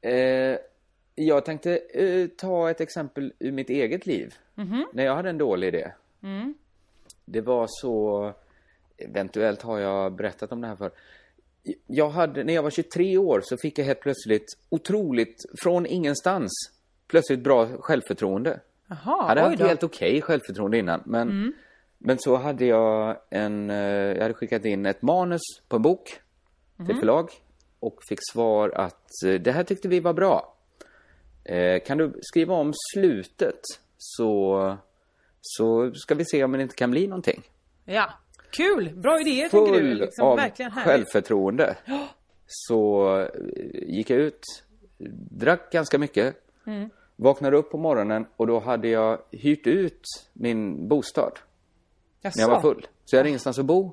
[0.00, 0.58] Eh,
[1.14, 4.34] jag tänkte eh, ta ett exempel ur mitt eget liv.
[4.54, 4.86] Mhm.
[4.92, 5.92] När jag hade en dålig idé.
[6.22, 6.54] Mm.
[7.24, 8.32] Det var så...
[8.98, 10.90] Eventuellt har jag berättat om det här för.
[11.86, 16.52] Jag hade, när jag var 23 år så fick jag helt plötsligt otroligt, från ingenstans,
[17.08, 18.60] plötsligt bra självförtroende.
[18.86, 21.02] Jaha, Jag hade haft helt okej självförtroende innan.
[21.06, 21.52] Men, Mm.
[21.98, 26.04] men så hade jag en, eh, jag hade skickat in ett manus på en bok
[26.76, 26.98] till Mhm.
[27.00, 27.30] förlag.
[27.80, 30.54] Och fick svar att eh, det här tyckte vi var bra.
[31.44, 33.60] Eh, kan du skriva om slutet
[33.98, 34.76] så,
[35.40, 37.42] så ska vi se om det inte kan bli någonting.
[37.84, 38.10] Ja.
[38.50, 38.90] Kul!
[38.96, 39.94] Bra idéer tänker du.
[39.94, 40.86] Liksom, av verkligen härligt.
[40.88, 41.76] självförtroende
[42.46, 43.26] så eh,
[43.72, 44.40] gick jag ut,
[45.30, 46.36] drack ganska mycket,
[46.66, 46.90] Mm.
[47.16, 51.32] vaknade upp på morgonen och då hade jag hyrt ut min bostad
[52.20, 52.38] Jaså?
[52.40, 52.86] när jag var full.
[53.04, 53.92] Så jag hade ingenstans att bo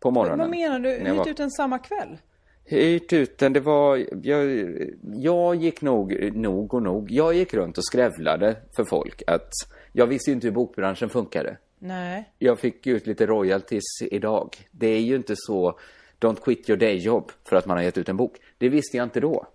[0.00, 0.38] på morgonen.
[0.38, 0.90] Vad menar du?
[0.90, 2.18] Hyrt var- ut den samma kväll?
[2.64, 4.06] Hyrt ut den, det var...
[4.22, 4.70] Jag,
[5.14, 9.50] jag gick nog, nog och nog, jag gick runt och skrävlade för folk att
[9.92, 11.56] jag visste ju inte hur bokbranschen funkade.
[11.78, 12.32] Nej.
[12.38, 14.56] Jag fick ut lite royalties idag.
[14.70, 15.78] Det är ju inte så
[16.20, 18.36] don't quit your day job för att man har gett ut en bok.
[18.58, 19.46] Det visste jag inte då.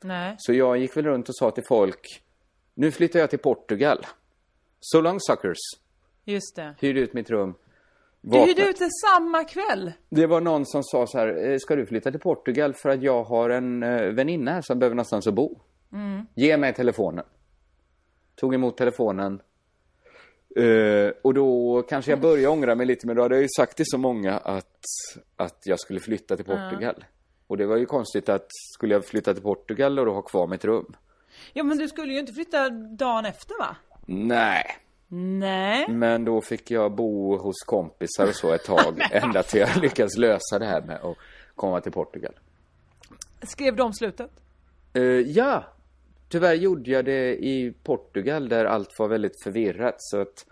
[0.00, 0.34] Nej.
[0.38, 2.22] Så jag gick väl runt och sa till folk,
[2.74, 4.06] nu flyttar jag till Portugal.
[4.80, 5.58] So long suckers.
[6.24, 6.74] Just det.
[6.80, 7.54] Hyrde ut mitt rum.
[8.20, 9.92] Du hyrde ut det samma kväll.
[10.08, 13.02] Det var någon som sa så här, "Eh, ska du flytta till Portugal för att
[13.02, 15.60] jag har en eh, väninna här som behöver någonstans att bo.
[15.92, 16.26] Mm.
[16.34, 17.24] Ge mig telefonen.
[18.34, 19.40] Tog emot telefonen.
[20.56, 23.76] Eh, och då kanske jag började ångra mig lite, men då hade jag ju sagt
[23.76, 24.84] till så många att,
[25.36, 27.04] att jag skulle flytta till Portugal.
[27.46, 30.46] Och det var ju konstigt att skulle jag flytta till Portugal och då ha kvar
[30.46, 30.96] mitt rum?
[31.52, 33.76] Ja men du skulle ju inte flytta dagen efter va?
[34.06, 34.64] Nej.
[35.10, 35.88] Nej.
[35.88, 40.16] Men då fick jag bo hos kompisar och så ett tag, ända till jag lyckades
[40.16, 41.16] lösa det här med att
[41.54, 42.32] komma till Portugal.
[43.42, 44.30] Skrev de slutet?
[44.92, 45.64] Eh, ja,
[46.28, 50.46] tyvärr gjorde jag det i Portugal där allt var väldigt förvirrat så att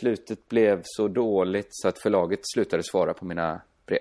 [0.00, 3.98] slutet blev så dåligt så att förlaget slutade svara på mina brev.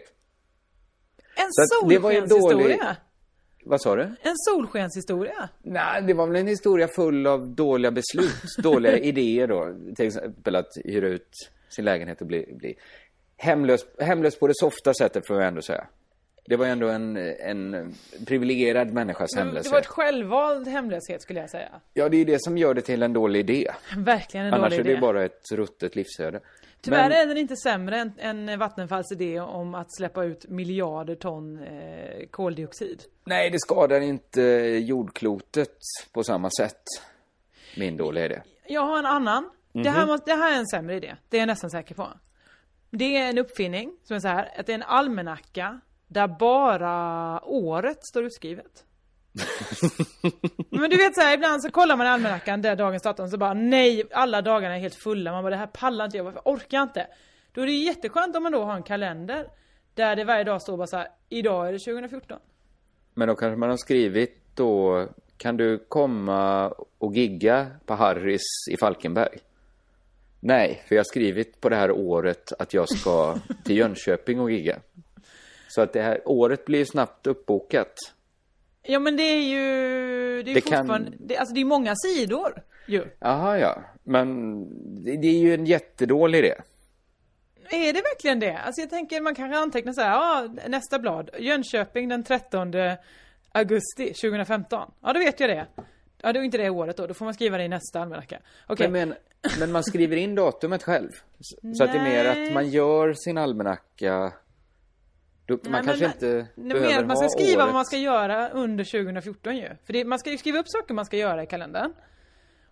[1.35, 2.97] En solskenshistoria?
[3.67, 4.01] Vad sa du?
[4.01, 5.49] En solskenshistoria?
[5.63, 9.73] Nej, det var väl en historia full av dåliga beslut, dåliga idéer då.
[9.95, 11.29] Till exempel att hyra ut
[11.69, 12.75] sin lägenhet och bli, bli
[13.37, 15.87] hemlös, hemlös på det softa sättet får jag ändå säga.
[16.49, 17.93] Det var ju ändå en, en
[18.27, 19.71] privilegierad människas Men Det hemlöshet.
[19.71, 21.69] var ett självvald hemlöshet skulle jag säga.
[21.93, 23.71] Ja, det är ju det som gör det till en dålig idé.
[23.97, 25.01] Verkligen en Annars dålig är det idé.
[25.01, 26.39] bara ett ruttet livsöde.
[26.81, 31.15] Tyvärr Men- är den inte sämre än, än Vattenfalls idé om att släppa ut miljarder
[31.15, 33.03] ton eh, koldioxid.
[33.23, 34.41] Nej, det skadar inte
[34.83, 35.77] jordklotet
[36.13, 36.81] på samma sätt.
[37.77, 38.41] Min dåliga idé.
[38.67, 39.49] Jag har en annan.
[39.73, 40.07] Det, här Mhm.
[40.07, 41.15] måste, det här är en sämre idé.
[41.29, 42.07] Det är jag nästan säker på.
[42.89, 47.41] Det är en uppfinning som är så här, att det är en almanacka där bara
[47.45, 48.83] året står utskrivet.
[50.69, 53.37] Men du vet så här, ibland så kollar man i almanackan där dagens datum så
[53.37, 55.31] bara nej, alla dagarna är helt fulla.
[55.31, 57.07] Man bara det här pallar inte jag, varför orkar jag inte?
[57.51, 59.47] Då är det ju jätteskönt om man då har en kalender
[59.93, 62.39] där det varje dag står bara så här, idag är det 2014.
[63.13, 65.05] Men då kanske man har skrivit då,
[65.37, 66.67] kan du komma
[66.97, 69.37] och gigga på Harris i Falkenberg?
[70.39, 74.51] Nej, för jag har skrivit på det här året att jag ska till Jönköping och
[74.51, 74.79] gigga.
[75.67, 77.93] Så att det här året blir snabbt uppbokat.
[78.87, 79.63] Ja men det är ju,
[80.43, 83.05] det är Det kan- fortfarande, det, alltså det är många sidor ju.
[83.19, 83.81] Jaha, ja.
[84.03, 84.59] Men
[85.05, 86.53] det, det är ju en jättedålig idé.
[87.69, 88.57] Är det verkligen det?
[88.57, 92.73] Alltså jag tänker man kanske antecknar så här, ja nästa blad, Jönköping den 13
[93.51, 94.91] augusti 2015.
[95.01, 95.65] Ja då vet jag det.
[96.21, 98.39] Ja det är inte det året då, då får man skriva det i nästa almanacka.
[98.67, 98.89] Okej.
[98.89, 99.17] Men, men,
[99.59, 101.09] men man skriver in datumet själv.
[101.39, 104.33] Så, så att det är mer att man gör sin almanacka.
[105.49, 107.65] Man Nej, kanske men- inte Nej, behöver att man ska skriva året.
[107.65, 109.69] vad man ska göra under 2014 ju.
[109.85, 111.93] För det, man ska ju skriva upp saker man ska göra i kalendern.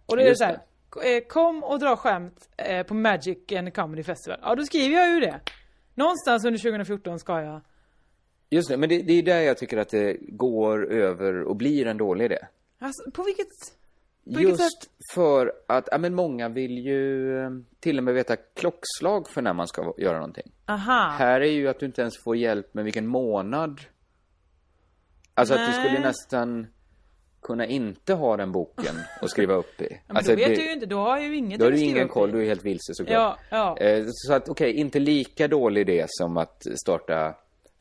[0.06, 0.54] Och då är det så här,
[1.06, 4.40] eh, kom och dra skämt eh, på Magic and Comedy Festival.
[4.42, 5.40] Ja då skriver jag ju det.
[5.94, 7.62] Någonstans under 2014 ska jag.
[8.50, 11.88] Just det, men det, det är där jag tycker att det går över och blir
[11.88, 12.38] en dålig idé.
[12.80, 13.48] Alltså, på vilket...
[14.34, 14.90] På Just sätt?
[15.14, 17.50] för att, ja men många vill ju eh,
[17.80, 20.52] till och med veta klockslag för när man ska göra någonting.
[20.66, 21.10] Aha.
[21.18, 23.82] Här är ju att du inte ens får hjälp med vilken månad.
[25.34, 25.86] Alltså att du Nej.
[25.86, 26.68] skulle nästan
[27.42, 30.02] kunna inte ha den boken och skriva upp i.
[30.08, 31.78] Men alltså, då vet det- du ju inte, då har ju inget Då har att
[31.78, 32.32] du ingen koll, i.
[32.32, 33.40] du är helt vilse såklart.
[33.50, 33.86] Ja, ja.
[33.86, 37.36] Eh, Så att okej, inte lika dålig idé som att starta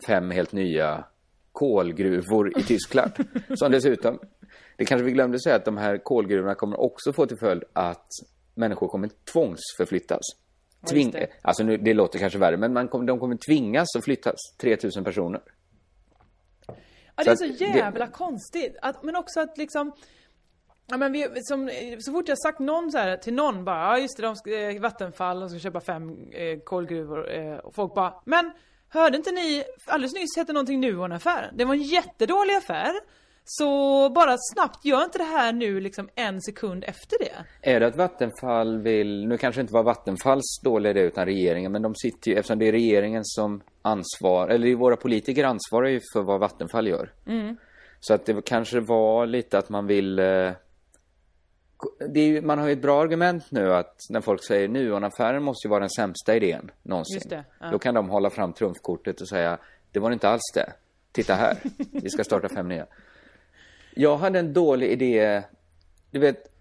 [0.06, 1.04] fem helt nya
[1.52, 3.12] kolgruvor i Tyskland.
[3.54, 4.18] som dessutom,
[4.76, 8.06] det kanske vi glömde säga att de här kolgruvorna kommer också få till följd att
[8.54, 10.20] människor kommer tvångsförflyttas.
[10.80, 11.26] Ja, Tving, just det.
[11.42, 14.36] alltså nu, det låter kanske värre, men man kommer, de kommer tvingas att flyttas.
[14.60, 15.40] 3000 personer.
[16.66, 16.74] Ja,
[17.24, 18.76] det är Så så att det- jävla konstigt.
[18.82, 19.92] Att, men också att liksom...
[20.86, 21.70] Ja, men vi, som,
[22.00, 24.50] så fort jag sagt någon så här till någon bara, ja just det, de ska,
[24.70, 27.30] eh, Vattenfall, de ska köpa fem eh, kolgruvor.
[27.32, 28.52] Eh, och folk bara, men
[28.88, 31.50] hörde inte ni, alldeles nyss hette någonting Nuon-affär.
[31.54, 32.92] Det var en jättedålig affär.
[33.44, 37.70] Så bara snabbt, gör inte det här nu liksom en sekund efter det.
[37.72, 41.82] Är det att Vattenfall vill, nu kanske inte var Vattenfalls dåliga idé utan regeringen, men
[41.82, 46.00] de sitter ju, eftersom det är regeringen som ansvar, eller det våra politiker ansvarar ju
[46.12, 47.12] för vad Vattenfall gör.
[47.26, 47.56] Mm.
[48.00, 50.50] Så att det kanske var lite att man vill eh,
[52.08, 55.68] det är man har ju ett bra argument nu att när folk säger Nuon-affären måste
[55.68, 57.20] ju vara den sämsta idén någonsin.
[57.28, 57.70] Det, ja.
[57.70, 59.58] Då kan de hålla fram trumfkortet och säga
[59.92, 60.72] det var inte alls det.
[61.12, 61.56] Titta här,
[61.92, 62.86] vi ska starta fem nya.
[63.96, 65.42] Jag hade en dålig idé,
[66.10, 66.52] du vet,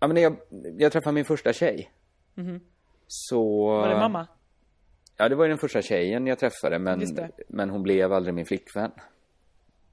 [0.00, 0.36] ja, men när jag,
[0.78, 1.90] jag träffade min första tjej.
[2.34, 2.60] Mhm.
[3.06, 3.66] Så...
[3.66, 4.26] Var det mamma?
[5.16, 7.02] Ja, det var ju den första tjejen jag träffade, men,
[7.48, 8.90] men hon blev aldrig min flickvän.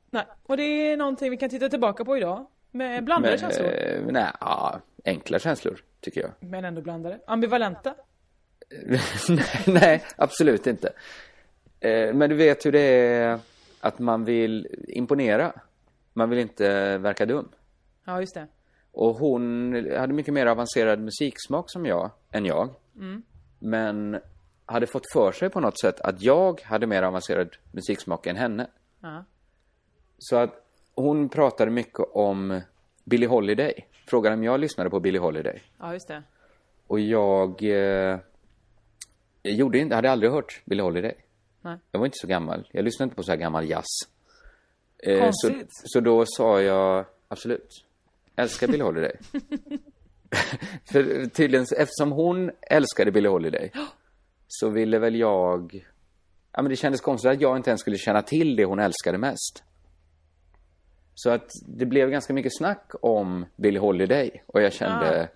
[0.09, 2.45] Nej, och det är någonting vi kan titta tillbaka på idag.
[2.71, 3.67] Med blandade Men, känslor.
[3.67, 6.31] eh, nej, ja, enkla känslor, tycker jag.
[6.39, 7.19] Men ändå blandade.
[7.27, 7.95] Ambivalenta.
[9.67, 10.93] nej, absolut inte.
[11.79, 13.39] Eh, men du vet hur det är
[13.79, 15.53] att man vill imponera.
[16.13, 17.49] Man vill inte verka dum.
[18.05, 18.47] Ja, just det.
[18.91, 22.69] Och hon hade mycket mer avancerad musiksmak som jag, än jag.
[22.95, 23.21] Mm.
[23.59, 24.19] Men
[24.65, 28.67] hade fått för sig på något sätt att jag hade mer avancerad musiksmak än henne.
[28.99, 29.23] Ja.
[30.17, 32.61] Så att hon pratade mycket om
[33.03, 33.87] Billie Holiday.
[34.07, 35.61] Frågade om jag lyssnade på Billie Holiday.
[35.79, 36.23] ja, just det.
[36.87, 38.19] Och jag eh,
[39.43, 41.15] gjorde inte, hade aldrig hört Billie Holiday.
[41.61, 41.77] Nej.
[41.91, 42.67] Jag var inte så gammal.
[42.71, 43.85] Jag lyssnade inte på så här gammal jazz.
[45.01, 45.69] Eh, så, Konstigt.
[45.71, 47.85] så då sa jag absolut.
[48.35, 49.15] Älskar Billie Holiday.
[50.91, 53.71] För tydligen, eftersom hon älskade Billie Holiday
[54.47, 55.85] så ville väl jag...
[56.51, 59.17] Ja, men det kändes konstigt att jag inte ens skulle känna till det hon älskade
[59.17, 59.63] mest.
[61.15, 65.23] Så att det blev ganska mycket snack om Billie Holiday och jag kände...
[65.23, 65.27] Ah.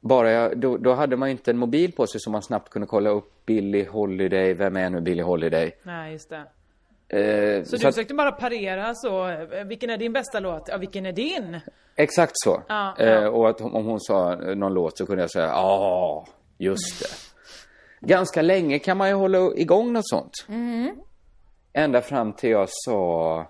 [0.00, 2.68] Bara jag, då, då hade man ju inte en mobil på sig så man snabbt
[2.68, 5.72] kunde kolla upp Billie Holiday, vem är nu Billie Holiday?
[5.82, 6.44] Nej, just det.
[7.08, 7.18] Eh,
[7.64, 10.68] Så, du att- försökte bara parera så, eh, vilken är din bästa låt?
[10.68, 11.60] Ja, vilken är din?
[11.96, 12.62] Exakt så.
[12.68, 13.28] Ja, Eh, ja.
[13.28, 16.26] och att om hon sa någon låt så kunde jag säga ja,
[16.58, 17.08] just det.
[18.08, 20.32] Ganska länge kan man ju hålla igång något sånt.
[20.48, 20.96] Mm.
[21.72, 23.46] Ända fram till jag sa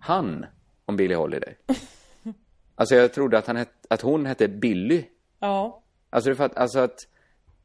[0.00, 0.46] han
[0.86, 1.56] om Billie Holiday.
[2.74, 5.04] Alltså jag trodde att, han het, att hon hette Billy.
[5.40, 5.82] Ja.
[6.10, 6.96] Alltså, det för att, alltså att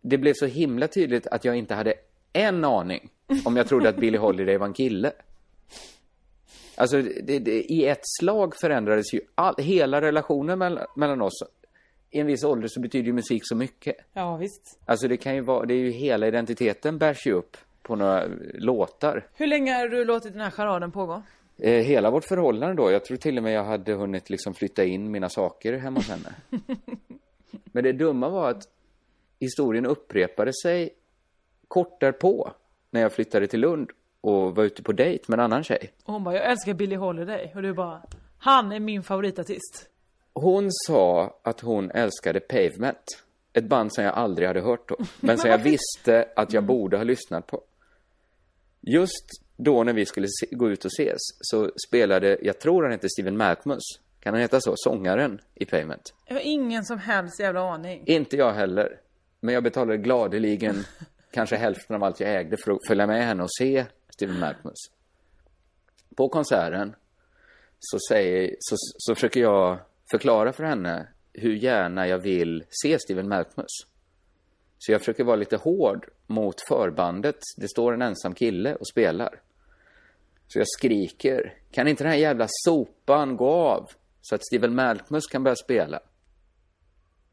[0.02, 1.94] det blev så himla tydligt att jag inte hade
[2.36, 3.10] en aning
[3.46, 5.12] om jag trodde att Billie Holiday var en kille.
[6.76, 11.44] Alltså det, det, i ett slag förändrades ju all, hela relationen mellan, mellan oss.
[12.12, 13.96] I en viss ålder så betyder ju musik så mycket.
[14.14, 14.80] Ja, visst.
[14.86, 18.24] Alltså det kan ju vara, det är ju hela identiteten bärs ju upp på några
[18.54, 19.28] låtar.
[19.34, 21.22] Hur länge har du låtit den här charaden pågå?
[21.58, 24.84] Eh, hela vårt förhållande då, jag tror till och med jag hade hunnit liksom flytta
[24.84, 26.36] in mina saker hemma hos henne.
[27.72, 28.64] Men det dumma var att
[29.40, 30.90] historien upprepade sig
[31.68, 32.52] kort därpå
[32.92, 33.90] när jag flyttade till Lund
[34.22, 35.92] och var ute på dejt med en annan tjej.
[36.04, 37.52] Och hon bara, jag älskar Billie Holiday.
[37.56, 38.02] Och du bara,
[38.38, 39.90] han är min favoritartist.
[40.34, 43.24] Hon sa att hon älskade Pavement.
[43.54, 44.98] Ett band som jag aldrig hade hört då.
[45.20, 47.62] Men som jag visste att jag borde ha lyssnat på.
[48.82, 49.26] Just
[49.58, 53.08] då när vi skulle se, gå ut och ses så spelade, jag tror han heter
[53.08, 53.84] Steven Malkmus.
[54.20, 54.74] Kan han heta så?
[54.76, 56.14] Sångaren i Pavement.
[56.28, 58.04] Jag har ingen som helst jävla aning.
[58.06, 59.00] Inte jag heller.
[59.40, 60.76] Men jag betalade gladeligen
[61.36, 64.78] kanske hälften av allt jag ägde för att följa med henne och se Steven Malkmus.
[66.16, 66.96] På konserten
[67.80, 69.80] så, säger, så, så försöker jag
[70.12, 73.72] förklara för henne hur gärna jag vill se Steven Malkmus.
[74.78, 77.40] Så jag försöker vara lite hård mot förbandet.
[77.58, 79.42] Det står en ensam kille och spelar.
[80.48, 83.90] Så jag skriker, kan inte den här jävla sopan gå av?
[84.22, 86.00] Så att Steven Malkmus kan börja spela.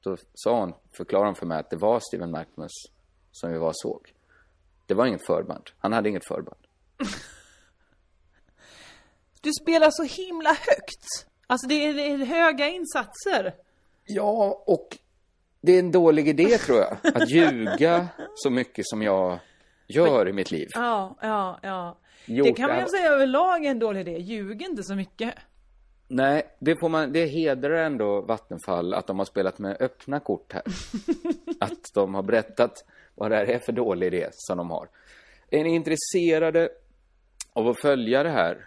[0.01, 2.73] Då sa hon, förklarade hon för mig att det var Steven Malkmus
[3.33, 4.13] som vi var och såg.
[4.87, 5.71] Det var inget förband.
[5.79, 6.61] Han hade inget förband.
[9.41, 11.27] Du spelar så himla högt.
[11.47, 13.55] Alltså det är, det är höga insatser.
[14.05, 14.99] Ja, och
[15.61, 17.17] det är en dålig idé tror jag.
[17.17, 19.39] Att ljuga så mycket som jag
[19.87, 20.69] gör i mitt liv.
[20.75, 21.99] Ja, ja, ja.
[22.25, 24.19] Jo, det kan man ju säga överlag är en dålig idé.
[24.19, 25.35] Ljug inte så mycket.
[26.09, 30.53] Nej, det får man, det hedrar ändå Vattenfall att de har spelat med öppna kort
[30.53, 30.63] här.
[31.61, 34.89] att de har berättat vad det här är för dålig idé som de har.
[35.51, 36.69] Är ni intresserade
[37.53, 38.67] av att följa det här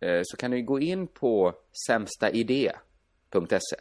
[0.00, 1.54] eh, så kan ni gå in på
[1.86, 3.76] sämstaidé.se.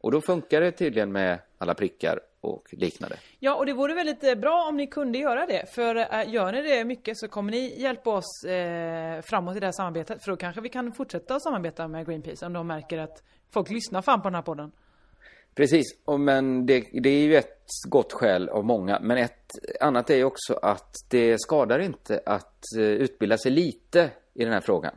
[0.00, 3.16] Och då funkar det tydligen med alla prickar och liknande.
[3.38, 5.74] Ja, och det vore väldigt bra om ni kunde göra det.
[5.74, 9.66] För eh, gör ni det mycket så kommer ni hjälpa oss eh, framåt i det
[9.66, 10.24] här samarbetet.
[10.24, 13.70] För då kanske vi kan fortsätta att samarbeta med Greenpeace om de märker att folk
[13.70, 14.72] lyssnar fan på den här podden.
[15.56, 19.00] Precis, och men det, det är ju ett gott skäl av många.
[19.00, 19.50] Men ett
[19.80, 24.52] annat är ju också att det skadar inte att eh, utbilda sig lite i den
[24.52, 24.94] här frågan.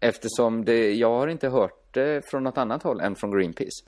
[0.00, 3.84] Eftersom det, jag har inte hört det från något annat håll än från Greenpeace.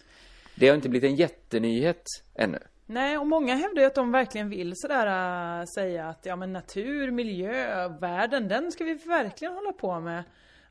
[0.54, 2.58] Det har inte blivit en jättenyhet ännu.
[2.86, 6.36] Nej, och många hävdar ju att de verkligen vill sådär äh, eh, säga att ja
[6.36, 10.24] men natur, miljö, världen, den ska vi verkligen hålla på med.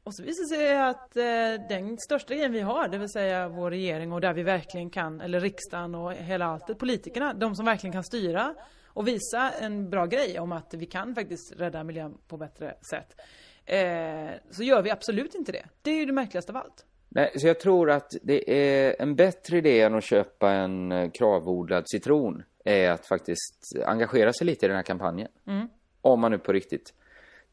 [0.06, 3.48] Och så visar det sig att eh, den största grejen vi har, det vill säga
[3.48, 7.66] vår regering och där vi verkligen kan, eller riksdagen och hela alltet, politikerna, de som
[7.66, 8.56] verkligen kan styra
[8.88, 13.22] och visa en bra grej om att vi kan faktiskt rädda miljön på bättre sätt.
[13.66, 15.66] Eh, så gör vi absolut inte det.
[15.82, 16.86] Det är ju det märkligaste av allt.
[17.10, 21.12] Nej, så jag tror att det är en bättre idé än att köpa en eh,
[21.12, 25.30] kravodlad citron är att faktiskt engagera sig lite i den här kampanjen.
[25.48, 25.68] Mm.
[26.02, 26.94] Om man nu på riktigt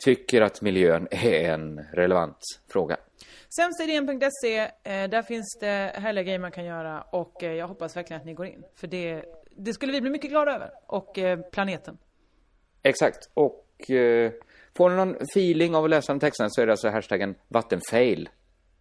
[0.04, 2.38] tycker att miljön är en relevant
[2.72, 2.96] fråga.
[3.56, 4.70] Sämstaidén.se, eh,
[5.10, 8.34] där finns det härliga grejer man kan göra och eh, jag hoppas verkligen att ni
[8.34, 8.64] går in.
[8.74, 10.70] För det, det skulle vi bli mycket glada över.
[10.86, 11.98] Och eh, planeten.
[12.82, 13.30] Exakt.
[13.34, 13.58] Och
[14.76, 18.28] får ni någon feeling av att läsa de texterna så är det alltså hashtaggen vattenfail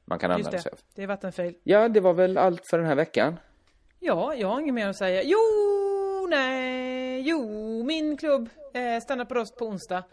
[0.05, 0.79] man kan Just använda sig av.
[0.95, 1.55] det är vattenfail.
[1.63, 3.39] Ja, det var väl allt för den här veckan.
[3.99, 5.21] Ja, jag har inget mer att säga.
[5.23, 5.37] Jo,
[6.29, 7.21] nej.
[7.21, 7.43] Jo,
[7.83, 10.03] min klubb eh, stannar på röst på onsdag.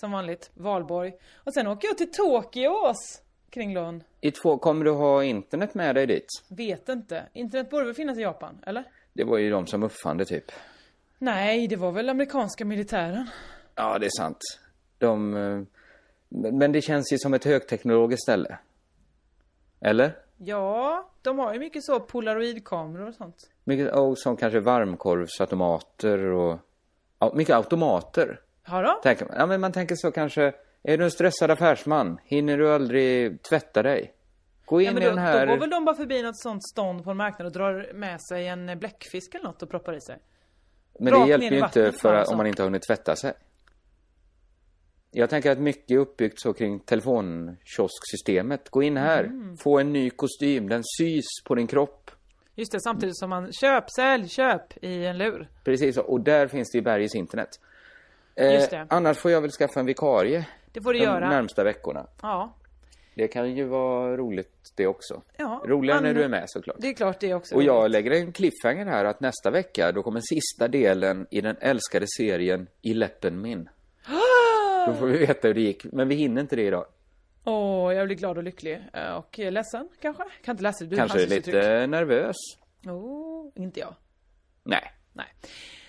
[0.00, 1.12] Som vanligt, valborg.
[1.44, 4.04] Och sen åker jag till Tokyos kring Lund.
[4.20, 6.26] I två, kommer du ha internet med dig dit?
[6.48, 7.22] Vet inte.
[7.32, 8.84] Internet borde väl finnas i Japan, eller?
[9.12, 10.52] Det var ju de som uppfann det typ.
[11.18, 13.26] Nej, det var väl amerikanska militären.
[13.74, 14.38] Ja, det är sant.
[14.98, 15.36] De...
[15.36, 15.62] eh,
[16.52, 18.58] Men det känns ju som ett högteknologiskt ställe.
[19.80, 20.16] Eller?
[20.36, 23.50] Ja, de har ju mycket så polaroidkameror och sånt.
[23.64, 26.58] Mycket, och som kanske varmkorvsautomater och...
[27.34, 28.40] Mycket automater.
[28.66, 28.94] Har de?
[29.02, 29.34] Tänker man.
[29.38, 30.52] Ja, men man tänker så kanske...
[30.82, 32.18] Är du en stressad affärsman?
[32.24, 34.12] Hinner du aldrig tvätta dig?
[34.64, 35.46] Gå in Ja, men i då, den här...
[35.46, 38.20] då går väl de bara förbi något sånt stånd på en marknad och drar med
[38.22, 40.18] sig en bläckfisk eller något och proppar i sig.
[41.00, 43.16] Men rakt det hjälper i ju inte för att, om man inte har hunnit tvätta
[43.16, 43.32] sig.
[45.10, 48.70] Jag tänker att mycket är uppbyggt så kring telefonkiosksystemet.
[48.70, 49.56] Gå in här, Mm.
[49.56, 52.10] få en ny kostym, den sys på din kropp.
[52.54, 55.48] Just det, samtidigt som man köp, sälj, köp i en lur.
[55.64, 55.98] Precis.
[55.98, 57.48] Och där finns det ju Bergis internet.
[58.36, 58.86] Eh, Just det.
[58.90, 60.46] Annars får jag väl skaffa en vikarie.
[60.72, 61.28] Det får du de göra.
[61.28, 62.06] närmsta veckorna.
[62.22, 62.52] Ja.
[63.14, 65.22] Det kan ju vara roligt det också.
[65.36, 65.62] ja.
[65.66, 66.76] Roligare när du är med såklart.
[66.78, 67.54] Det är klart det också.
[67.54, 71.56] Och jag lägger en cliffhanger här att nästa vecka då kommer sista delen i den
[71.60, 73.68] älskade serien I läppen min.
[74.86, 75.84] Då får vi veta hur det gick.
[75.84, 76.86] Men vi hinner inte det idag.
[77.44, 78.82] Åh, jag blir glad och lycklig.
[78.92, 80.22] Eh, Och ledsen kanske?
[80.44, 80.90] Kan inte läsa det.
[80.90, 82.36] Du Kanske lite nervös.
[82.86, 83.94] Oh, inte jag.
[84.62, 84.92] Nej.
[85.12, 85.26] Nej.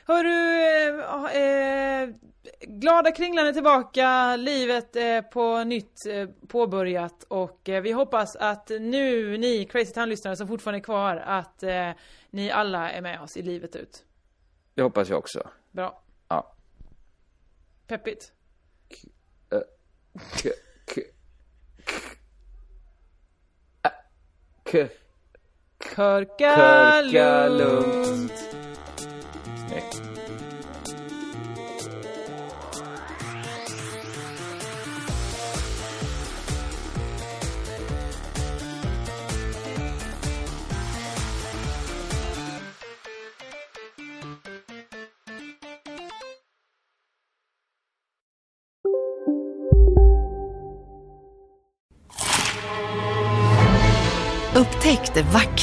[0.07, 2.09] Hörru, eh, eh,
[2.61, 8.69] glada Kringlan är tillbaka, livet är på nytt eh, påbörjat och eh, vi hoppas att
[8.69, 11.91] nu ni Crazy Town-lyssnare som fortfarande är kvar, att eh,
[12.29, 14.05] ni alla är med oss i livet ut.
[14.73, 15.49] Det hoppas jag också.
[15.71, 16.01] Bra.
[16.27, 16.55] Ja.
[17.87, 18.31] Peppigt.
[19.51, 19.59] Eh,
[20.13, 20.49] K,
[20.95, 21.01] k,
[21.85, 23.89] k,
[24.71, 24.87] k,
[25.95, 28.66] Körka, Körka lugnt.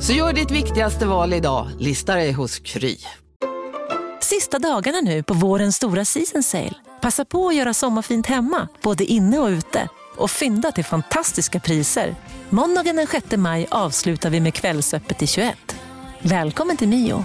[0.00, 2.96] Så gör ditt viktigaste val idag, Lista dig hos Kry.
[4.20, 6.74] Sista dagarna nu på vårens stora season sale.
[7.00, 9.88] Passa på att göra sommarfint hemma, både inne och ute.
[10.16, 12.14] Och fynda till fantastiska priser.
[12.50, 15.76] Måndagen den 6 maj avslutar vi med Kvällsöppet i 21.
[16.22, 17.24] Välkommen till Mio.